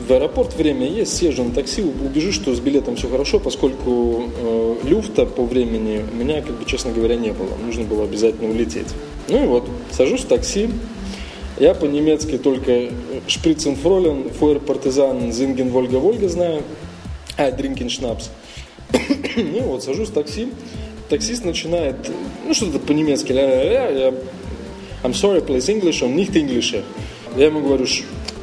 [0.07, 4.77] в аэропорт, время есть, съезжу на такси, убежу, что с билетом все хорошо, поскольку э,
[4.85, 7.51] люфта по времени у меня, как бы, честно говоря, не было.
[7.65, 8.89] Нужно было обязательно улететь.
[9.29, 10.71] Ну и вот, сажусь в такси,
[11.59, 12.91] я по-немецки только
[13.27, 16.63] Шприценфролен, Фойер Партизан, Зинген, Вольга, Вольга знаю,
[17.37, 18.31] а, Дринкин Шнапс.
[19.37, 20.49] ну вот, сажусь в такси,
[21.09, 21.97] таксист начинает,
[22.47, 24.13] ну что-то по-немецки, я,
[25.03, 26.83] I'm sorry, please English, он nicht English.
[27.37, 27.87] Я ему говорю,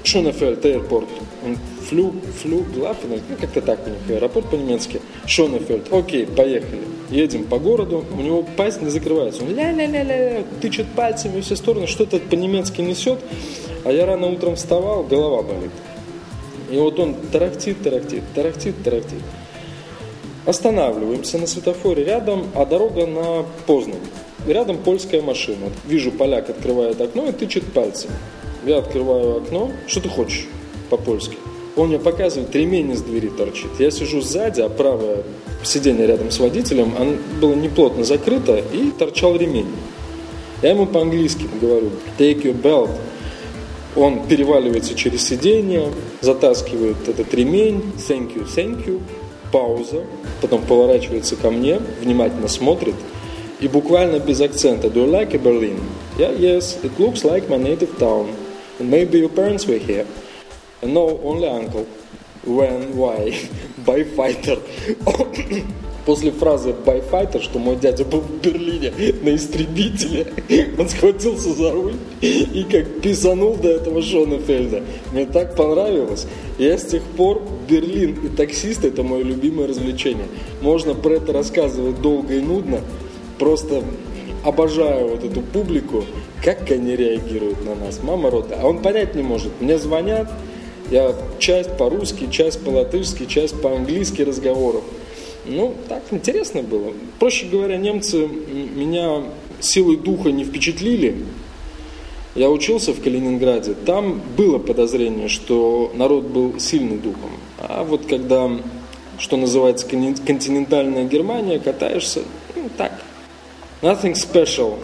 [0.03, 1.08] Шонефельд, аэропорт.
[1.45, 1.58] Он
[1.89, 5.01] флю, флю, глафен, ну как-то так у них аэропорт по-немецки.
[5.25, 5.91] Шонефельд.
[5.91, 6.82] Окей, поехали.
[7.10, 9.43] Едем по городу, у него пасть не закрывается.
[9.43, 13.19] Он ля-ля-ля-ля, тычет пальцами во все стороны, что-то по-немецки несет.
[13.84, 15.71] А я рано утром вставал, голова болит.
[16.71, 19.19] И вот он тарахтит, тарахтит, тарахтит, тарахтит.
[20.45, 23.99] Останавливаемся на светофоре рядом, а дорога на Познань.
[24.45, 25.69] Рядом польская машина.
[25.86, 28.10] Вижу, поляк открывает окно и тычет пальцем.
[28.65, 29.71] Я открываю окно.
[29.88, 30.47] Что ты хочешь
[30.89, 31.38] по-польски?
[31.75, 33.71] Он мне показывает, ремень из двери торчит.
[33.79, 35.23] Я сижу сзади, а правое
[35.63, 39.71] сиденье рядом с водителем, оно было неплотно закрыто, и торчал ремень.
[40.62, 42.89] Я ему по-английски говорю, take your belt.
[43.95, 45.89] Он переваливается через сиденье,
[46.21, 49.01] затаскивает этот ремень, thank you, thank you,
[49.53, 50.03] пауза,
[50.41, 52.95] потом поворачивается ко мне, внимательно смотрит–
[53.63, 54.89] и буквально без акцента.
[54.89, 55.79] Do you like Berlin?
[56.17, 58.35] Yeah, yes, it looks like my native town.
[58.77, 60.05] And maybe your parents were here.
[60.81, 61.87] And no, only uncle.
[62.43, 63.39] When, why?
[63.85, 64.57] By fighter.
[66.05, 70.27] После фразы fighter, что мой дядя был в Берлине на истребителе,
[70.77, 74.83] он схватился за руль и как писанул до этого Шонефельда.
[75.13, 76.27] Мне так понравилось.
[76.57, 80.27] Я с тех пор Берлин и таксист– это мое любимое развлечение.
[80.61, 82.81] Можно про это рассказывать долго и нудно,
[83.39, 83.81] просто
[84.43, 86.03] обожаю вот эту публику,
[86.43, 88.01] как они реагируют на нас.
[88.03, 88.59] Мама рота.
[88.61, 89.53] А он понять не может.
[89.61, 90.29] Мне звонят,
[90.91, 94.83] я часть по-русски, часть по-латышски, часть по-английски разговоров.
[95.45, 96.93] Ну, так интересно было.
[97.19, 99.23] Проще говоря, немцы меня
[99.60, 101.17] силой духа не впечатлили.
[102.36, 103.73] Я учился в Калининграде.
[103.73, 107.32] Там было подозрение, что народ был сильный духом.
[107.60, 108.49] А вот когда,
[109.19, 112.21] что называется, континентальная Германия, катаешься,
[112.56, 112.93] ну, так,
[113.84, 114.79] Nothing special.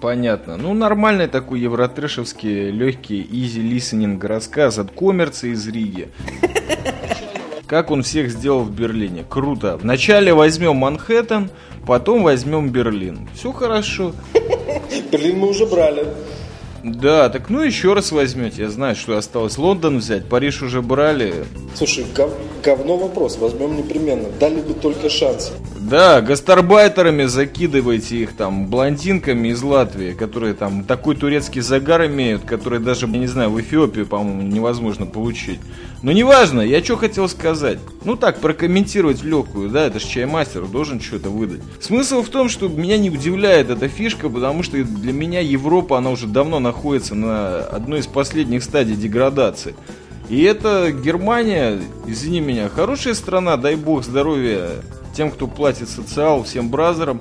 [0.00, 0.56] Понятно.
[0.56, 6.08] Ну, нормальный такой евротрешевский, легкий, easy listening рассказ от коммерции из Риги.
[7.68, 9.26] Как он всех сделал в Берлине.
[9.28, 9.76] Круто.
[9.76, 11.50] Вначале возьмем Манхэттен,
[11.86, 13.28] потом возьмем Берлин.
[13.34, 14.14] Все хорошо.
[15.12, 16.06] Берлин мы уже брали.
[16.82, 18.62] Да, так ну еще раз возьмете.
[18.62, 21.44] Я знаю, что осталось Лондон взять, Париж уже брали.
[21.74, 22.32] Слушай, гов,
[22.64, 24.28] говно вопрос, возьмем непременно.
[24.40, 25.52] Дали бы только шанс.
[25.78, 32.78] Да, гастарбайтерами закидывайте их там, блондинками из Латвии, которые там такой турецкий загар имеют, который
[32.78, 35.60] даже, я не знаю, в Эфиопии, по-моему, невозможно получить.
[36.02, 37.78] Но неважно, я что хотел сказать.
[38.04, 41.60] Ну так, прокомментировать в легкую, да, это же чаймастер, должен что-то выдать.
[41.80, 46.10] Смысл в том, что меня не удивляет эта фишка, потому что для меня Европа, она
[46.10, 49.74] уже давно находится на одной из последних стадий деградации.
[50.28, 54.70] И это Германия, извини меня, хорошая страна, дай бог здоровья
[55.16, 57.20] тем, кто платит социал, всем бразерам.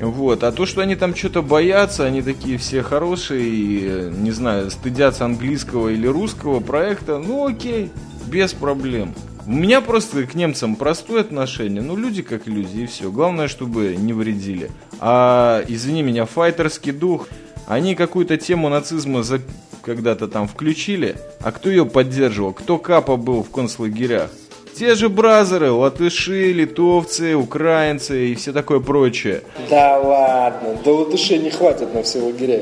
[0.00, 0.44] Вот.
[0.44, 5.24] А то, что они там что-то боятся, они такие все хорошие и, не знаю, стыдятся
[5.24, 7.90] английского или русского проекта, ну окей,
[8.26, 9.14] без проблем.
[9.46, 11.80] У меня просто к немцам простое отношение.
[11.80, 13.10] Ну, люди как люди, и все.
[13.10, 14.70] Главное, чтобы не вредили.
[15.00, 17.28] А, извини меня, файтерский дух.
[17.66, 19.40] Они какую-то тему нацизма за...
[19.82, 21.16] когда-то там включили.
[21.40, 22.52] А кто ее поддерживал?
[22.52, 24.30] Кто капа был в концлагерях?
[24.78, 29.42] Те же бразеры, латыши, литовцы, украинцы и все такое прочее.
[29.68, 32.60] Да ладно, да латышей не хватит на все лагеря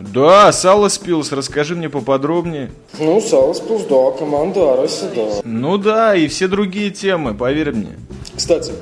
[0.00, 2.70] Да, Сало Спилс, расскажи мне поподробнее.
[2.98, 5.28] Ну, Сало Спилс, да, команда Араси, да.
[5.44, 7.98] Ну да, и все другие темы, поверь мне.
[8.34, 8.72] Кстати,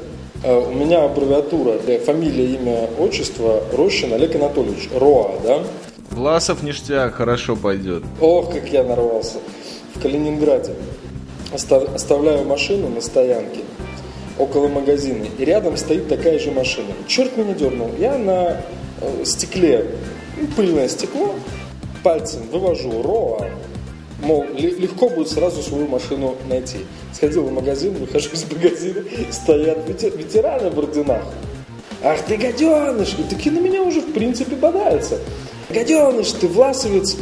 [0.44, 4.90] э, у меня аббревиатура для фамилия, имя, отчество Рощин Олег Анатольевич.
[4.94, 5.58] РОА, да?
[6.12, 8.04] Власов ништяк, хорошо пойдет.
[8.20, 9.38] Ох, как я нарвался.
[9.96, 10.72] В Калининграде
[11.52, 13.60] оставляю машину на стоянке
[14.38, 16.92] около магазина, и рядом стоит такая же машина.
[17.06, 17.90] Черт меня дернул.
[17.98, 18.60] Я на
[19.00, 19.86] э, стекле,
[20.36, 21.34] ну, пыльное стекло,
[22.02, 23.50] пальцем вывожу РОА,
[24.22, 26.78] мол, легко будет сразу свою машину найти.
[27.14, 31.22] Сходил в магазин, выхожу из магазина, стоят ветераны в орденах.
[32.02, 33.16] Ах ты гаденыш!
[33.18, 35.18] И такие на меня уже в принципе бодаются.
[35.70, 37.16] Гаденыш, ты власовец.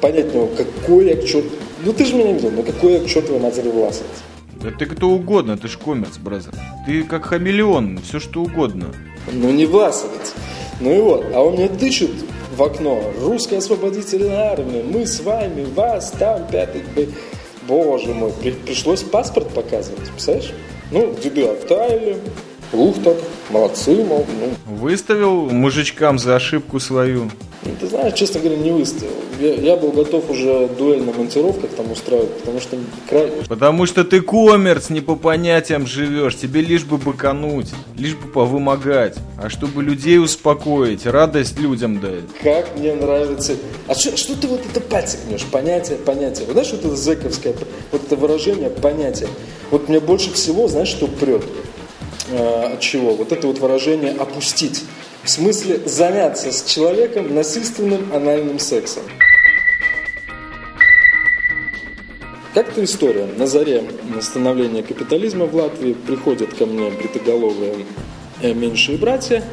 [0.00, 1.50] Могу, какой я к черту
[1.84, 4.24] ну ты же меня видел, ну какой я к чертовой матери властность?
[4.62, 6.52] Да ты кто угодно, ты ж коммерс, бразер.
[6.86, 8.86] Ты как хамелеон, все что угодно.
[9.32, 10.34] Ну не власовец.
[10.80, 12.10] Ну и вот, а он мне тычет
[12.56, 13.00] в окно.
[13.20, 16.82] Русская освободительная армия, мы с вами, вас, там, пятый.
[17.68, 20.52] Боже мой, при, пришлось паспорт показывать, представляешь?
[20.90, 22.16] Ну, деды оттаяли,
[22.72, 23.16] ух так,
[23.50, 24.74] молодцы, мол, ну.
[24.76, 27.30] Выставил мужичкам за ошибку свою.
[27.64, 29.12] Ну, ты знаешь, честно говоря, не выставил.
[29.38, 32.76] Я, я был готов уже дуэль на монтировках там устраивать, потому что
[33.08, 33.32] край...
[33.48, 36.36] Потому что ты коммерц, не по понятиям живешь.
[36.36, 39.14] Тебе лишь бы быкануть, лишь бы повымогать.
[39.40, 42.24] А чтобы людей успокоить, радость людям дать.
[42.42, 43.54] Как мне нравится...
[43.86, 45.44] А что, что ты вот это пальцы гнешь?
[45.44, 46.46] Понятие, понятие.
[46.46, 47.54] Вот знаешь, вот это зэковское,
[47.92, 49.28] вот это выражение понятие.
[49.70, 51.44] Вот мне больше всего, знаешь, что прет?
[52.30, 53.14] Э, от чего?
[53.14, 54.82] Вот это вот выражение «опустить».
[55.22, 59.02] В смысле заняться с человеком насильственным анальным сексом.
[62.58, 63.28] Как-то история.
[63.36, 63.84] На заре
[64.20, 67.86] становления капитализма в Латвии приходят ко мне бритоголовые
[68.42, 69.44] э, меньшие братья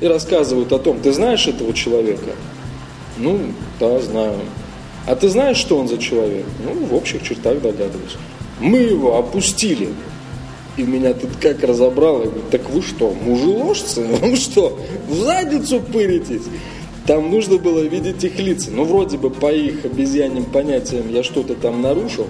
[0.00, 2.36] и рассказывают о том, ты знаешь этого человека?
[3.16, 3.40] Ну,
[3.80, 4.38] да, знаю.
[5.08, 6.44] А ты знаешь, что он за человек?
[6.64, 8.16] Ну, в общих чертах догадываюсь.
[8.60, 9.88] Мы его опустили.
[10.76, 12.22] И меня тут как разобрало.
[12.22, 14.02] Я говорю, так вы что, мужеложцы?
[14.22, 14.78] Вы что,
[15.08, 16.44] в задницу пыритесь?
[17.06, 18.70] Там нужно было видеть их лица.
[18.72, 22.26] Ну, вроде бы по их обезьяним понятиям я что-то там нарушил,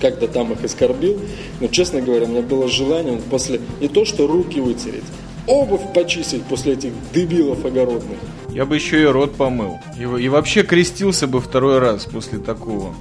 [0.00, 1.18] как-то там их оскорбил.
[1.60, 5.04] Но, честно говоря, у меня было желание после не то, что руки вытереть,
[5.46, 8.18] обувь почистить после этих дебилов огородных.
[8.48, 9.78] Я бы еще и рот помыл.
[9.96, 12.94] И, и вообще крестился бы второй раз после такого.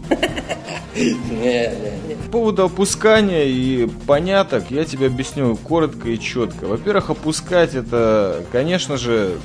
[2.25, 6.65] По поводу опускания и поняток я тебе объясню коротко и четко.
[6.65, 9.37] Во-первых, опускать это, конечно же,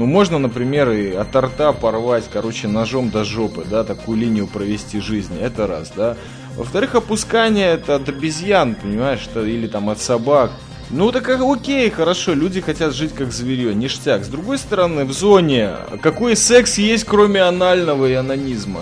[0.00, 4.98] ну, можно, например, и от рта порвать, короче, ножом до жопы, да, такую линию провести
[4.98, 6.16] жизни, это раз, да.
[6.56, 10.52] Во-вторых, опускание это от обезьян, понимаешь, что, или там от собак.
[10.88, 14.24] Ну так окей, хорошо, люди хотят жить как зверье, ништяк.
[14.24, 18.80] С другой стороны, в зоне, какой секс есть, кроме анального и анонизма?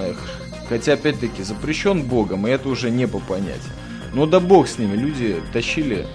[0.68, 3.72] Хотя, опять-таки, запрещен Богом, и это уже не по понятию.
[4.14, 6.06] Но да бог с ними, люди тащили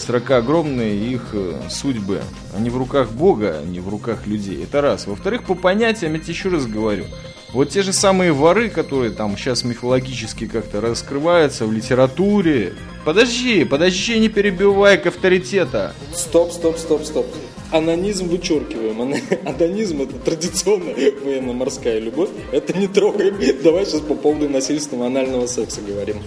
[0.00, 2.22] строка огромные, их э, судьбы.
[2.56, 4.62] Они в руках Бога, а не в руках людей.
[4.62, 5.06] Это раз.
[5.06, 7.04] Во-вторых, по понятиям, я тебе еще раз говорю,
[7.52, 12.74] вот те же самые воры, которые там сейчас мифологически как-то раскрываются в литературе.
[13.06, 15.94] Подожди, подожди, не перебивай к авторитета.
[16.12, 17.26] Стоп, стоп, стоп, стоп.
[17.70, 19.00] Анонизм вычеркиваем.
[19.46, 22.28] Анонизм это традиционная военно-морская любовь.
[22.52, 23.36] Это не трогаем.
[23.62, 26.18] Давай сейчас по поводу насильственного анального секса говорим.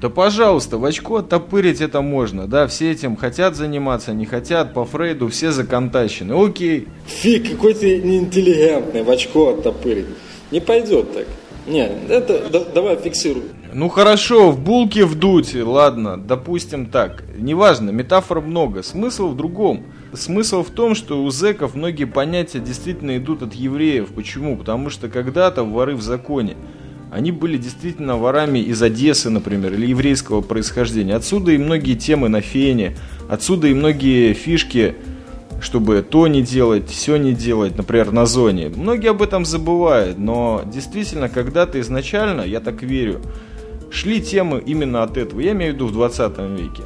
[0.00, 2.46] Да пожалуйста, в очко оттопырить это можно.
[2.46, 4.72] Да, все этим хотят заниматься, не хотят.
[4.72, 6.32] По Фрейду все законтачены.
[6.32, 6.88] Окей.
[7.06, 10.06] Фиг, какой ты неинтеллигентный в очко оттопырить.
[10.50, 11.26] Не пойдет так.
[11.66, 13.42] Не, это да, давай фиксируй.
[13.72, 17.22] Ну хорошо, в булке вдуть, ладно, допустим так.
[17.36, 19.84] Неважно, метафор много, смысл в другом.
[20.12, 24.08] Смысл в том, что у зэков многие понятия действительно идут от евреев.
[24.08, 24.56] Почему?
[24.56, 26.56] Потому что когда-то воры в законе.
[27.10, 31.16] Они были действительно ворами из Одессы, например, или еврейского происхождения.
[31.16, 32.96] Отсюда и многие темы на фене,
[33.28, 34.94] отсюда и многие фишки,
[35.60, 38.70] чтобы то не делать, все не делать, например, на зоне.
[38.74, 43.20] Многие об этом забывают, но действительно, когда-то изначально, я так верю,
[43.90, 45.40] шли темы именно от этого.
[45.40, 46.84] Я имею в виду в 20 веке.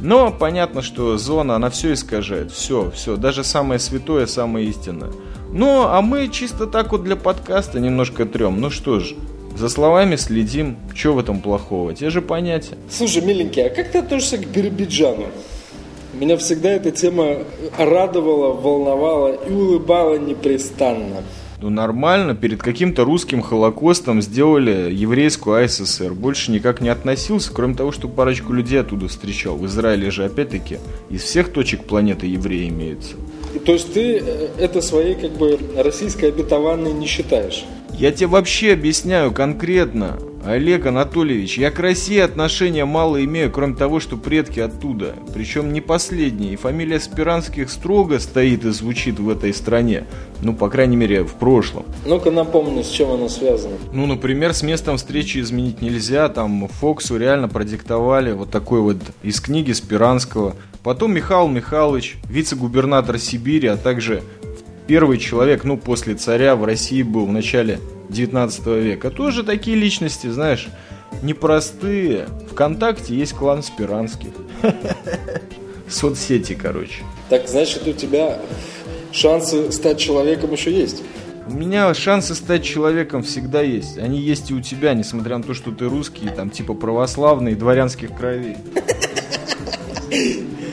[0.00, 2.52] Но понятно, что зона, она все искажает.
[2.52, 3.16] Все, все.
[3.16, 5.10] Даже самое святое, самое истинное.
[5.50, 8.60] Ну, а мы чисто так вот для подкаста немножко трем.
[8.60, 9.14] Ну что ж,
[9.56, 10.76] за словами следим.
[10.94, 11.94] Что в этом плохого?
[11.94, 12.76] Те же понятия.
[12.90, 15.26] Слушай, миленький, а как ты относишься к Биробиджану?
[16.12, 17.38] Меня всегда эта тема
[17.76, 21.22] радовала, волновала и улыбала непрестанно.
[21.60, 26.12] Ну нормально, перед каким-то русским холокостом сделали еврейскую АССР.
[26.12, 29.56] Больше никак не относился, кроме того, что парочку людей оттуда встречал.
[29.56, 30.78] В Израиле же опять-таки
[31.10, 33.16] из всех точек планеты евреи имеются.
[33.58, 37.64] То есть ты э, это своей как бы российской обетованной не считаешь?
[37.92, 40.18] Я тебе вообще объясняю конкретно.
[40.46, 45.14] Олег Анатольевич, я к России отношения мало имею, кроме того, что предки оттуда.
[45.32, 46.52] Причем не последние.
[46.52, 50.04] И фамилия Спиранских строго стоит и звучит в этой стране.
[50.42, 51.86] Ну, по крайней мере, в прошлом.
[52.04, 53.76] Ну-ка напомни, с чем оно связано.
[53.92, 56.28] Ну, например, с местом встречи изменить нельзя.
[56.28, 60.56] Там Фоксу реально продиктовали вот такой вот из книги Спиранского.
[60.82, 64.22] Потом Михаил Михайлович, вице-губернатор Сибири, а также
[64.86, 69.10] первый человек, ну, после царя в России был в начале 19 века.
[69.10, 70.68] Тоже такие личности, знаешь,
[71.22, 72.28] непростые.
[72.50, 74.30] Вконтакте есть клан Спиранских.
[75.88, 77.02] Соцсети, короче.
[77.28, 78.40] Так, значит, у тебя
[79.12, 81.02] шансы стать человеком еще есть?
[81.46, 83.98] У меня шансы стать человеком всегда есть.
[83.98, 88.16] Они есть и у тебя, несмотря на то, что ты русский, там типа православный, дворянских
[88.16, 88.56] кровей.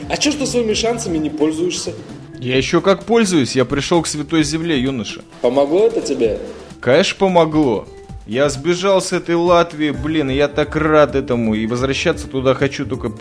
[0.08, 1.94] А чё, что своими шансами не пользуешься?
[2.38, 5.22] Я еще как пользуюсь, я пришел к святой земле, юноша.
[5.40, 6.38] Помогло это тебе?
[6.82, 7.86] Конечно, помогло.
[8.26, 11.54] Я сбежал с этой Латвии, блин, и я так рад этому.
[11.54, 13.12] И возвращаться туда хочу только,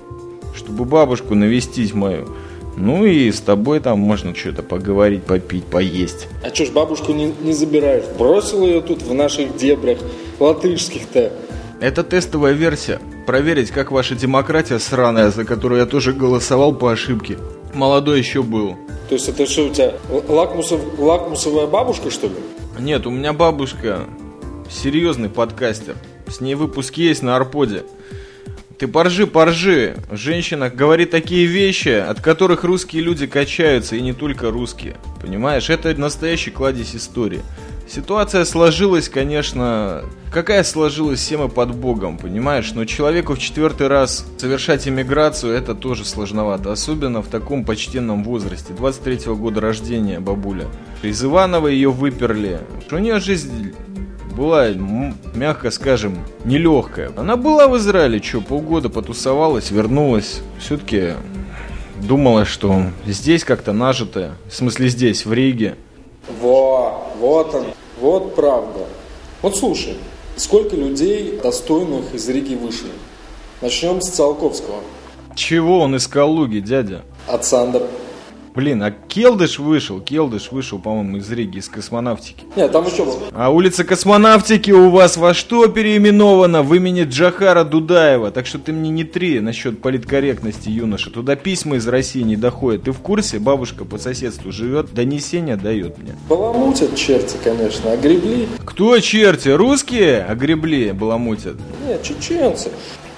[0.55, 2.27] чтобы бабушку навестить мою.
[2.75, 6.27] Ну и с тобой там можно что-то поговорить, попить, поесть.
[6.43, 8.05] А чё ж бабушку не, не забираешь?
[8.17, 9.99] Бросил ее тут в наших дебрях
[10.39, 11.31] латышских-то.
[11.79, 12.99] Это тестовая версия.
[13.27, 17.37] Проверить, как ваша демократия сраная, за которую я тоже голосовал по ошибке.
[17.75, 18.75] Молодой еще был.
[19.07, 19.93] То есть это что у тебя,
[20.29, 22.33] лакмусов, лакмусовая бабушка, что ли?
[22.79, 24.07] Нет, у меня бабушка
[24.69, 25.95] серьезный подкастер.
[26.27, 27.83] С ней выпуск есть на Арподе.
[28.77, 29.97] Ты поржи, поржи.
[30.11, 34.97] Женщина говорит такие вещи, от которых русские люди качаются, и не только русские.
[35.21, 37.41] Понимаешь, это настоящий кладезь истории.
[37.93, 42.71] Ситуация сложилась, конечно, какая сложилась все мы под Богом, понимаешь?
[42.73, 46.71] Но человеку в четвертый раз совершать иммиграцию, это тоже сложновато.
[46.71, 48.71] Особенно в таком почтенном возрасте.
[48.71, 50.67] 23 года рождения бабуля.
[51.03, 52.61] Из Иванова ее выперли.
[52.89, 53.73] У нее жизнь
[54.37, 54.69] была,
[55.35, 57.11] мягко скажем, нелегкая.
[57.17, 60.39] Она была в Израиле, что, полгода потусовалась, вернулась.
[60.59, 61.15] Все-таки
[62.01, 64.35] думала, что здесь как-то нажитая.
[64.49, 65.75] В смысле здесь, в Риге.
[66.39, 67.65] Во, вот он,
[68.01, 68.87] вот правда.
[69.43, 69.95] Вот слушай,
[70.35, 72.89] сколько людей достойных из Риги вышли?
[73.61, 74.79] Начнем с Циолковского.
[75.35, 77.03] Чего он из Калуги, дядя?
[77.27, 77.83] От Сандер.
[78.53, 82.43] Блин, а Келдыш вышел, Келдыш вышел, по-моему, из Риги, из космонавтики.
[82.55, 83.17] Нет, там еще был.
[83.31, 86.61] А улица космонавтики у вас во что переименована?
[86.61, 88.31] В имени Джахара Дудаева.
[88.31, 91.11] Так что ты мне не три насчет политкорректности, юноша.
[91.11, 92.83] Туда письма из России не доходят.
[92.83, 93.39] Ты в курсе?
[93.39, 96.15] Бабушка по соседству живет, донесения дает мне.
[96.27, 98.47] Баламутят черти, конечно, огребли.
[98.65, 99.49] Кто черти?
[99.49, 100.23] Русские?
[100.23, 101.55] Огребли, баламутят.
[101.87, 102.69] Нет, чеченцы.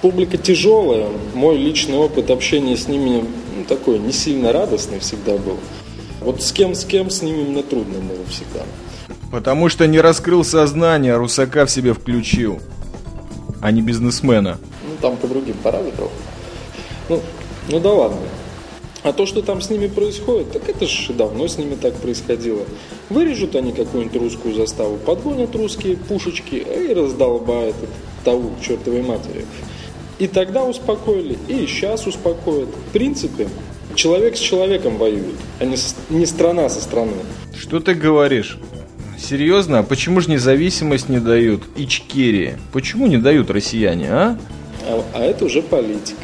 [0.04, 1.08] Публика тяжелая.
[1.32, 3.24] Мой личный опыт общения с ними
[3.56, 5.56] ну, такой не сильно радостный всегда был.
[6.20, 8.64] Вот с кем, с кем, с ними мне трудно было всегда.
[9.32, 12.60] Потому что не раскрыл сознание, а русака в себе включил.
[13.62, 14.58] А не бизнесмена.
[14.82, 16.10] Ну, там по другим параметрам.
[17.08, 17.22] Ну,
[17.70, 18.20] ну да ладно.
[19.04, 22.66] А то, что там с ними происходит, так это же давно с ними так происходило.
[23.08, 27.76] Вырежут они какую-нибудь русскую заставу, подгонят русские пушечки и раздолбают
[28.22, 29.46] того к чертовой матери.
[30.18, 32.68] И тогда успокоили, и сейчас успокоят.
[32.68, 33.48] В принципе,
[33.94, 37.14] человек с человеком воюет, а не, с- не страна со страной.
[37.58, 38.58] Что ты говоришь?
[39.18, 39.80] Серьезно?
[39.80, 41.62] А почему же независимость не дают?
[41.76, 42.58] Ичкерии.
[42.72, 44.38] Почему не дают россияне, а?
[44.86, 46.18] А, а это уже политика.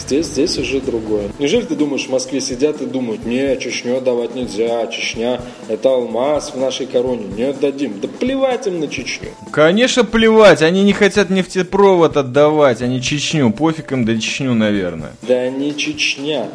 [0.00, 1.30] Здесь, здесь уже другое.
[1.38, 6.52] Неужели ты думаешь, в Москве сидят и думают, не, Чечню отдавать нельзя, Чечня это алмаз
[6.54, 8.00] в нашей короне, не отдадим.
[8.00, 9.28] Да плевать им на Чечню.
[9.52, 15.12] Конечно, плевать, они не хотят нефтепровод отдавать, они Чечню, пофиг им до Чечню, наверное.
[15.22, 16.48] Да не Чечня.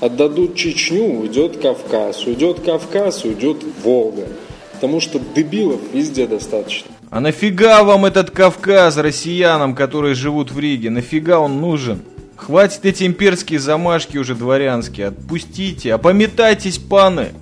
[0.00, 2.26] Отдадут Чечню, уйдет Кавказ.
[2.26, 4.26] Уйдет Кавказ, уйдет Волга.
[4.72, 6.90] Потому что дебилов везде достаточно.
[7.10, 10.88] А нафига вам этот Кавказ россиянам, которые живут в Риге?
[10.88, 12.00] Нафига он нужен?
[12.46, 17.32] Хватит эти имперские замашки уже дворянские, отпустите, опометайтесь, паны.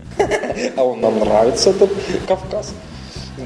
[0.77, 1.91] А он нам нравится, этот
[2.27, 2.75] Кавказ.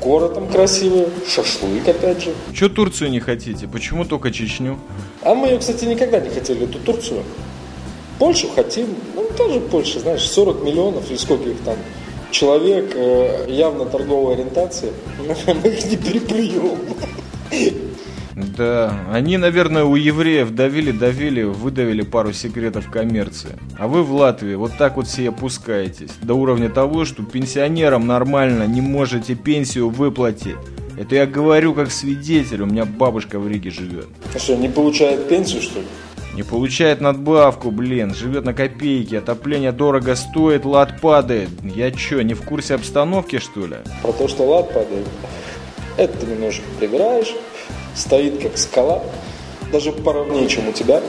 [0.00, 2.32] Город там красивый, шашлык опять же.
[2.54, 3.68] Че Турцию не хотите?
[3.68, 4.78] Почему только Чечню?
[5.20, 7.22] А мы ее, кстати, никогда не хотели, эту Турцию.
[8.18, 11.76] Польшу хотим, ну тоже Польша, знаешь, 40 миллионов или сколько их там
[12.30, 14.92] человек э, явно торговой ориентации,
[15.46, 16.78] мы их не переплюем.
[18.34, 23.58] Да, они, наверное, у евреев давили-давили, выдавили пару секретов коммерции.
[23.78, 26.10] А вы в Латвии вот так вот все опускаетесь.
[26.22, 30.56] До уровня того, что пенсионерам нормально не можете пенсию выплатить.
[30.98, 34.08] Это я говорю как свидетель, у меня бабушка в Риге живет.
[34.34, 35.86] А что, не получает пенсию, что ли?
[36.34, 41.50] Не получает надбавку, блин, живет на копейки, отопление дорого стоит, лад падает.
[41.62, 43.76] Я чё, не в курсе обстановки, что ли?
[44.00, 45.06] Про то, что лад падает,
[45.98, 47.34] это ты немножко привираешь,
[47.94, 49.02] стоит как скала,
[49.70, 51.02] даже поровнее, чем у тебя.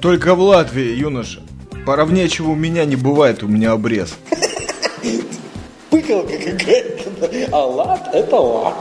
[0.00, 1.40] Только в Латвии, юноша.
[1.84, 4.14] Поровнее, чего у меня не бывает, у меня обрез.
[5.90, 8.74] Пыкалка какая-то, а лад– это лад.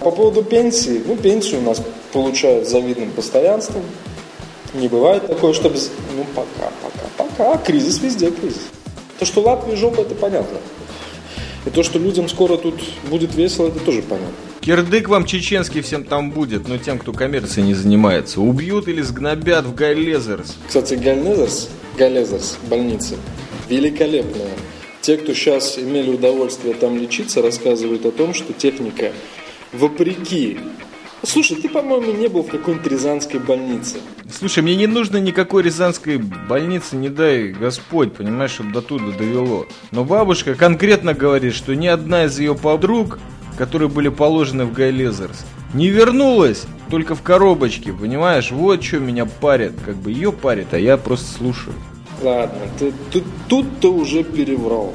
[0.00, 1.80] По поводу пенсии, ну, пенсию у нас
[2.12, 3.82] получают завидным постоянством.
[4.74, 5.78] Не бывает такое, чтобы...
[6.16, 7.58] Ну, пока, пока, пока.
[7.58, 8.62] Кризис везде, кризис.
[9.18, 10.58] То, что Латвия жопа, это понятно.
[11.64, 12.74] И то, что людям скоро тут
[13.08, 14.34] будет весело, это тоже понятно.
[14.64, 18.40] Кирдык вам чеченский всем там будет, но тем, кто коммерцией не занимается.
[18.40, 20.56] Убьют или сгнобят в Гайлезерс.
[20.66, 23.16] Кстати, Гальнезерс, Гальнезерс, больница,
[23.68, 24.52] великолепная.
[25.02, 29.12] Те, кто сейчас имели удовольствие там лечиться, рассказывают о том, что техника,
[29.74, 30.56] вопреки
[31.26, 33.96] Слушай, ты, по-моему, не был в какой-нибудь рязанской больнице.
[34.30, 39.66] Слушай, мне не нужно никакой рязанской больницы, не дай Господь, понимаешь, чтобы до туда довело.
[39.90, 43.18] Но бабушка конкретно говорит, что ни одна из ее подруг,
[43.56, 48.50] которые были положены в Гайлезерс, не вернулась, только в коробочке, понимаешь?
[48.50, 51.74] Вот что меня парит, как бы ее парит, а я просто слушаю.
[52.22, 54.94] Ладно, ты, ты, тут ты уже переврал.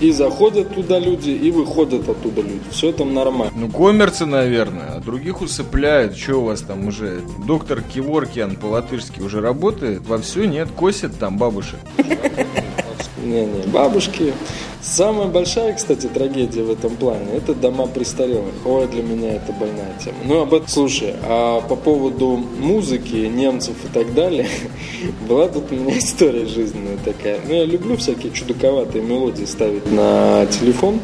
[0.00, 2.62] И заходят туда люди, и выходят оттуда люди.
[2.70, 3.52] Все там нормально.
[3.54, 6.16] Ну, коммерцы, наверное, а других усыпляют.
[6.16, 7.20] Что у вас там уже?
[7.46, 10.06] Доктор Киворкиан по-латышски уже работает?
[10.06, 11.78] Во все нет, косит там бабушек.
[13.22, 14.32] Не-не, бабушки.
[14.82, 18.54] Самая большая, кстати, трагедия в этом плане– это дома престарелых.
[18.64, 20.16] Ой, для меня это больная тема.
[20.24, 24.48] Ну, об этом, слушай, а по поводу музыки, немцев и так далее,
[25.28, 27.40] была тут у меня история жизненная такая.
[27.46, 31.00] Ну, я люблю всякие чудаковатые мелодии ставить на телефон.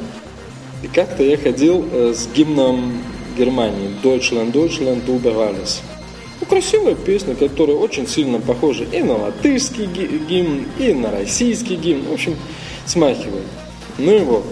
[0.82, 3.02] И как-то я ходил э, с гимном
[3.36, 5.80] Германии «Deutschland, Deutschland, über alles».
[6.40, 9.86] Ну, красивая песня, которая очень сильно похожа и на латышский
[10.28, 12.02] гимн, и на российский гимн.
[12.10, 12.36] В общем,
[12.84, 13.44] смахивает.
[13.98, 14.44] Ну и вот,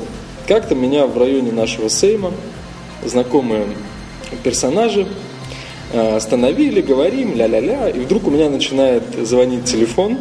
[0.49, 2.33] как-то меня в районе нашего Сейма
[3.05, 3.67] знакомые
[4.43, 5.07] персонажи
[5.93, 10.19] э, остановили, говорим, ля-ля-ля, и вдруг у меня начинает звонить телефон,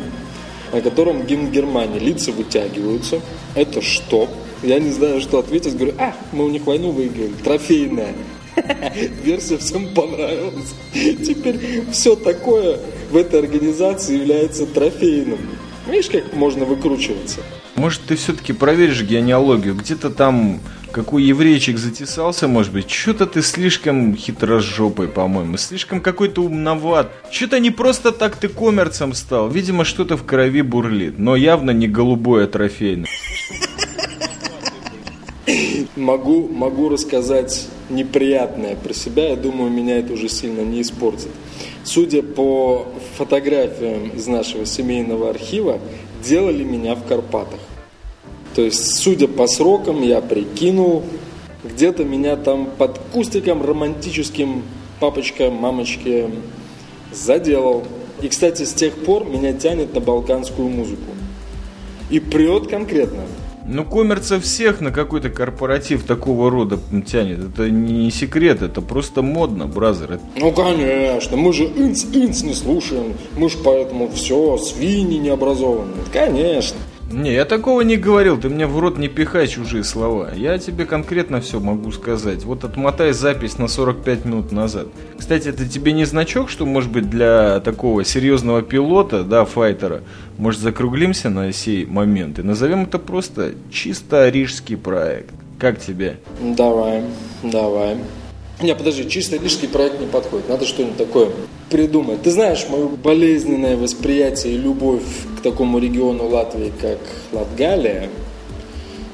[0.74, 3.22] на котором гимн Германии, лица вытягиваются.
[3.56, 4.28] Это что?
[4.64, 5.76] Я не знаю, что ответить.
[5.76, 8.16] Говорю, а, мы у них войну выиграли, трофейная.
[9.24, 10.74] Версия всем понравилась.
[10.94, 11.60] Теперь
[11.92, 12.80] все такое
[13.12, 15.40] в этой организации является трофейным.
[15.88, 17.40] Видишь, как можно выкручиваться?
[17.76, 19.76] Может, ты все-таки проверишь генеалогию?
[19.76, 20.60] Где-то там
[20.92, 22.90] какой еврейчик затесался, может быть.
[22.90, 25.58] Что-то ты слишком хитрожопый, по-моему.
[25.58, 27.12] Слишком какой-то умноват.
[27.32, 29.50] Что-то не просто так ты коммерцем стал.
[29.50, 31.18] Видимо, что-то в крови бурлит.
[31.18, 33.10] Но явно не голубое трофейное.
[35.96, 39.30] Могу, могу рассказать неприятное про себя.
[39.30, 41.30] Я думаю, меня это уже сильно не испортит.
[41.84, 45.80] Судя по фотографиям из нашего семейного архива,
[46.24, 47.60] делали меня в Карпатах.
[48.56, 51.04] То есть, судя по срокам, я прикинул,
[51.64, 54.64] где-то меня там под кустиком романтическим
[55.00, 56.30] папочка, мамочки
[57.12, 57.84] заделал.
[58.22, 61.12] И, кстати, с тех пор меня тянет на балканскую музыку.
[62.10, 63.24] И прет конкретно.
[63.66, 67.40] Ну, коммерца всех на какой-то корпоратив такого рода тянет.
[67.40, 70.20] Это не секрет, это просто модно, бразер.
[70.36, 73.14] Ну, конечно, мы же инц-инц не слушаем.
[73.38, 76.04] Мы же поэтому все, свиньи необразованные.
[76.12, 76.78] Конечно.
[77.14, 80.32] Не, я такого не говорил, ты мне в рот не пихай чужие слова.
[80.36, 82.44] Я тебе конкретно все могу сказать.
[82.44, 84.88] Вот отмотай запись на 45 минут назад.
[85.18, 90.02] Кстати, это тебе не значок, что, может быть, для такого серьезного пилота, да, файтера,
[90.40, 95.36] может, закруглимся на сей момент и назовем это просто чисто рижский проект.
[95.60, 96.18] Как тебе?
[96.42, 97.04] Давай,
[97.44, 97.98] давай.
[98.62, 100.48] Не, подожди, чисто рижский проект не подходит.
[100.48, 101.30] Надо что-нибудь такое
[101.70, 102.22] придумать.
[102.22, 105.04] Ты знаешь, мое болезненное восприятие и любовь
[105.38, 107.00] к такому региону Латвии, как
[107.32, 108.10] Латгалия,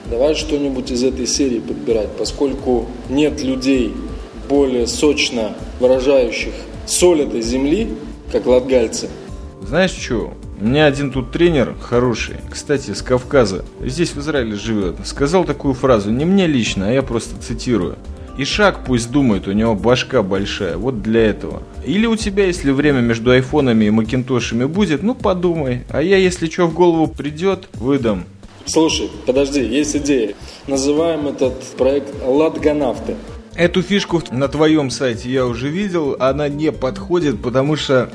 [0.10, 3.94] давай что-нибудь из этой серии подбирать, поскольку нет людей
[4.50, 6.54] более сочно выражающих
[6.86, 7.96] соль этой земли,
[8.32, 9.10] как латгальцы.
[9.62, 10.34] Знаешь что?
[10.60, 15.74] У меня один тут тренер хороший, кстати, с Кавказа, здесь в Израиле живет, сказал такую
[15.74, 17.96] фразу, не мне лично, а я просто цитирую.
[18.40, 21.62] И шаг пусть думает, у него башка большая, вот для этого.
[21.86, 25.84] Или у тебя, если время между айфонами и макинтошами будет, ну подумай.
[25.90, 28.24] А я, если что в голову придет, выдам.
[28.66, 30.36] Слушай, подожди, есть идея.
[30.68, 33.16] Называем этот проект «Латганавты».
[33.56, 38.10] Эту фишку на твоем сайте я уже видел, она не подходит, потому что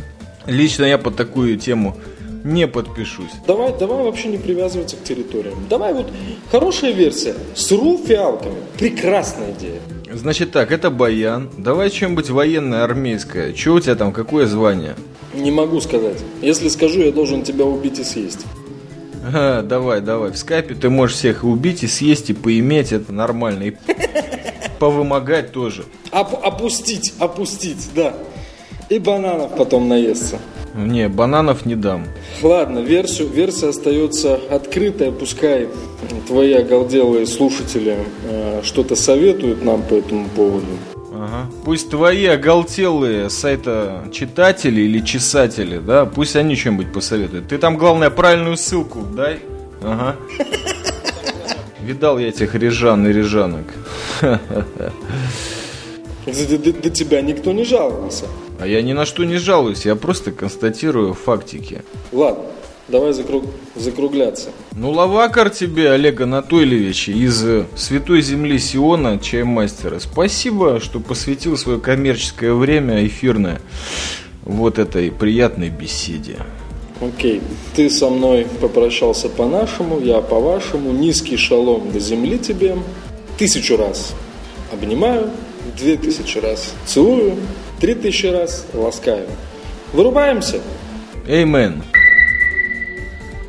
[0.47, 1.99] лично я под такую тему
[2.45, 3.33] не подпишусь.
[3.47, 5.67] Давай, давай вообще не привязываться к территориям.
[5.69, 6.11] Давай вот
[6.51, 7.35] хорошая версия.
[7.55, 8.57] Сру фиалками.
[8.79, 9.81] Прекрасная идея.
[10.15, 11.51] Значит так, это баян.
[11.59, 13.53] Давай что-нибудь военное, армейское.
[13.53, 14.95] Че у тебя там, какое звание?
[15.35, 16.19] Не могу сказать.
[16.41, 18.47] Если скажу, я должен тебя убить и съесть.
[19.33, 20.31] А, давай, давай.
[20.31, 22.93] В скайпе ты можешь всех убить, и съесть, и поиметь.
[22.93, 23.65] Это нормально.
[23.65, 23.77] И
[24.79, 25.85] повымогать тоже.
[26.13, 28.15] Оп- опустить, опустить, да.
[28.89, 30.39] И бананов потом наесться.
[30.75, 32.05] Не, бананов не дам.
[32.43, 35.69] Ладно, версию, версия остается открытая, пускай
[36.27, 37.97] твои оголделые слушатели
[38.29, 40.67] э, что-то советуют нам по этому поводу.
[41.13, 41.49] Ага.
[41.65, 47.49] Пусть твои оголтелые сайта читатели или чесатели, да, пусть они что-нибудь посоветуют.
[47.49, 49.39] Ты там, главное, правильную ссылку дай.
[49.81, 50.17] Ага.
[51.81, 53.67] Видал я этих рижан и рижанок.
[54.21, 54.41] До
[56.91, 58.25] тебя никто не жаловался.
[58.61, 61.83] А я ни на что не жалуюсь, я просто констатирую фактики.
[62.13, 62.45] Ладно,
[62.89, 63.45] давай закруг...
[63.75, 64.51] закругляться.
[64.73, 69.99] Ну, лавакар тебе, Олег Анатольевич, из э, Святой Земли Сиона, чаймастера.
[69.99, 73.61] Спасибо, что посвятил свое коммерческое время эфирное
[74.43, 76.37] вот этой приятной беседе.
[77.01, 77.43] Окей,
[77.75, 80.93] ты со мной попрощался по-нашему, я по-вашему.
[80.93, 82.77] Низкий шалом до земли тебе.
[83.37, 84.15] Тысячу раз
[84.73, 85.31] обнимаю,
[85.77, 87.37] две тысячи раз целую,
[87.80, 89.28] три тысячи раз ласкаю.
[89.94, 90.62] Vyrūpējumся!
[91.28, 91.82] Amen!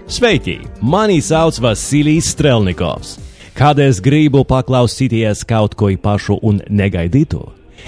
[0.09, 0.59] Sveiki!
[0.81, 3.19] Mani sauc Vasilijs Strelnikovs.
[3.55, 7.43] Kad es gribu paklausīties kaut ko pašu un negaidītu,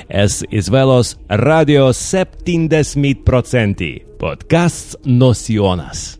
[0.09, 3.89] es izvēlos radio 70%
[4.21, 6.19] podkāsts no Sionas.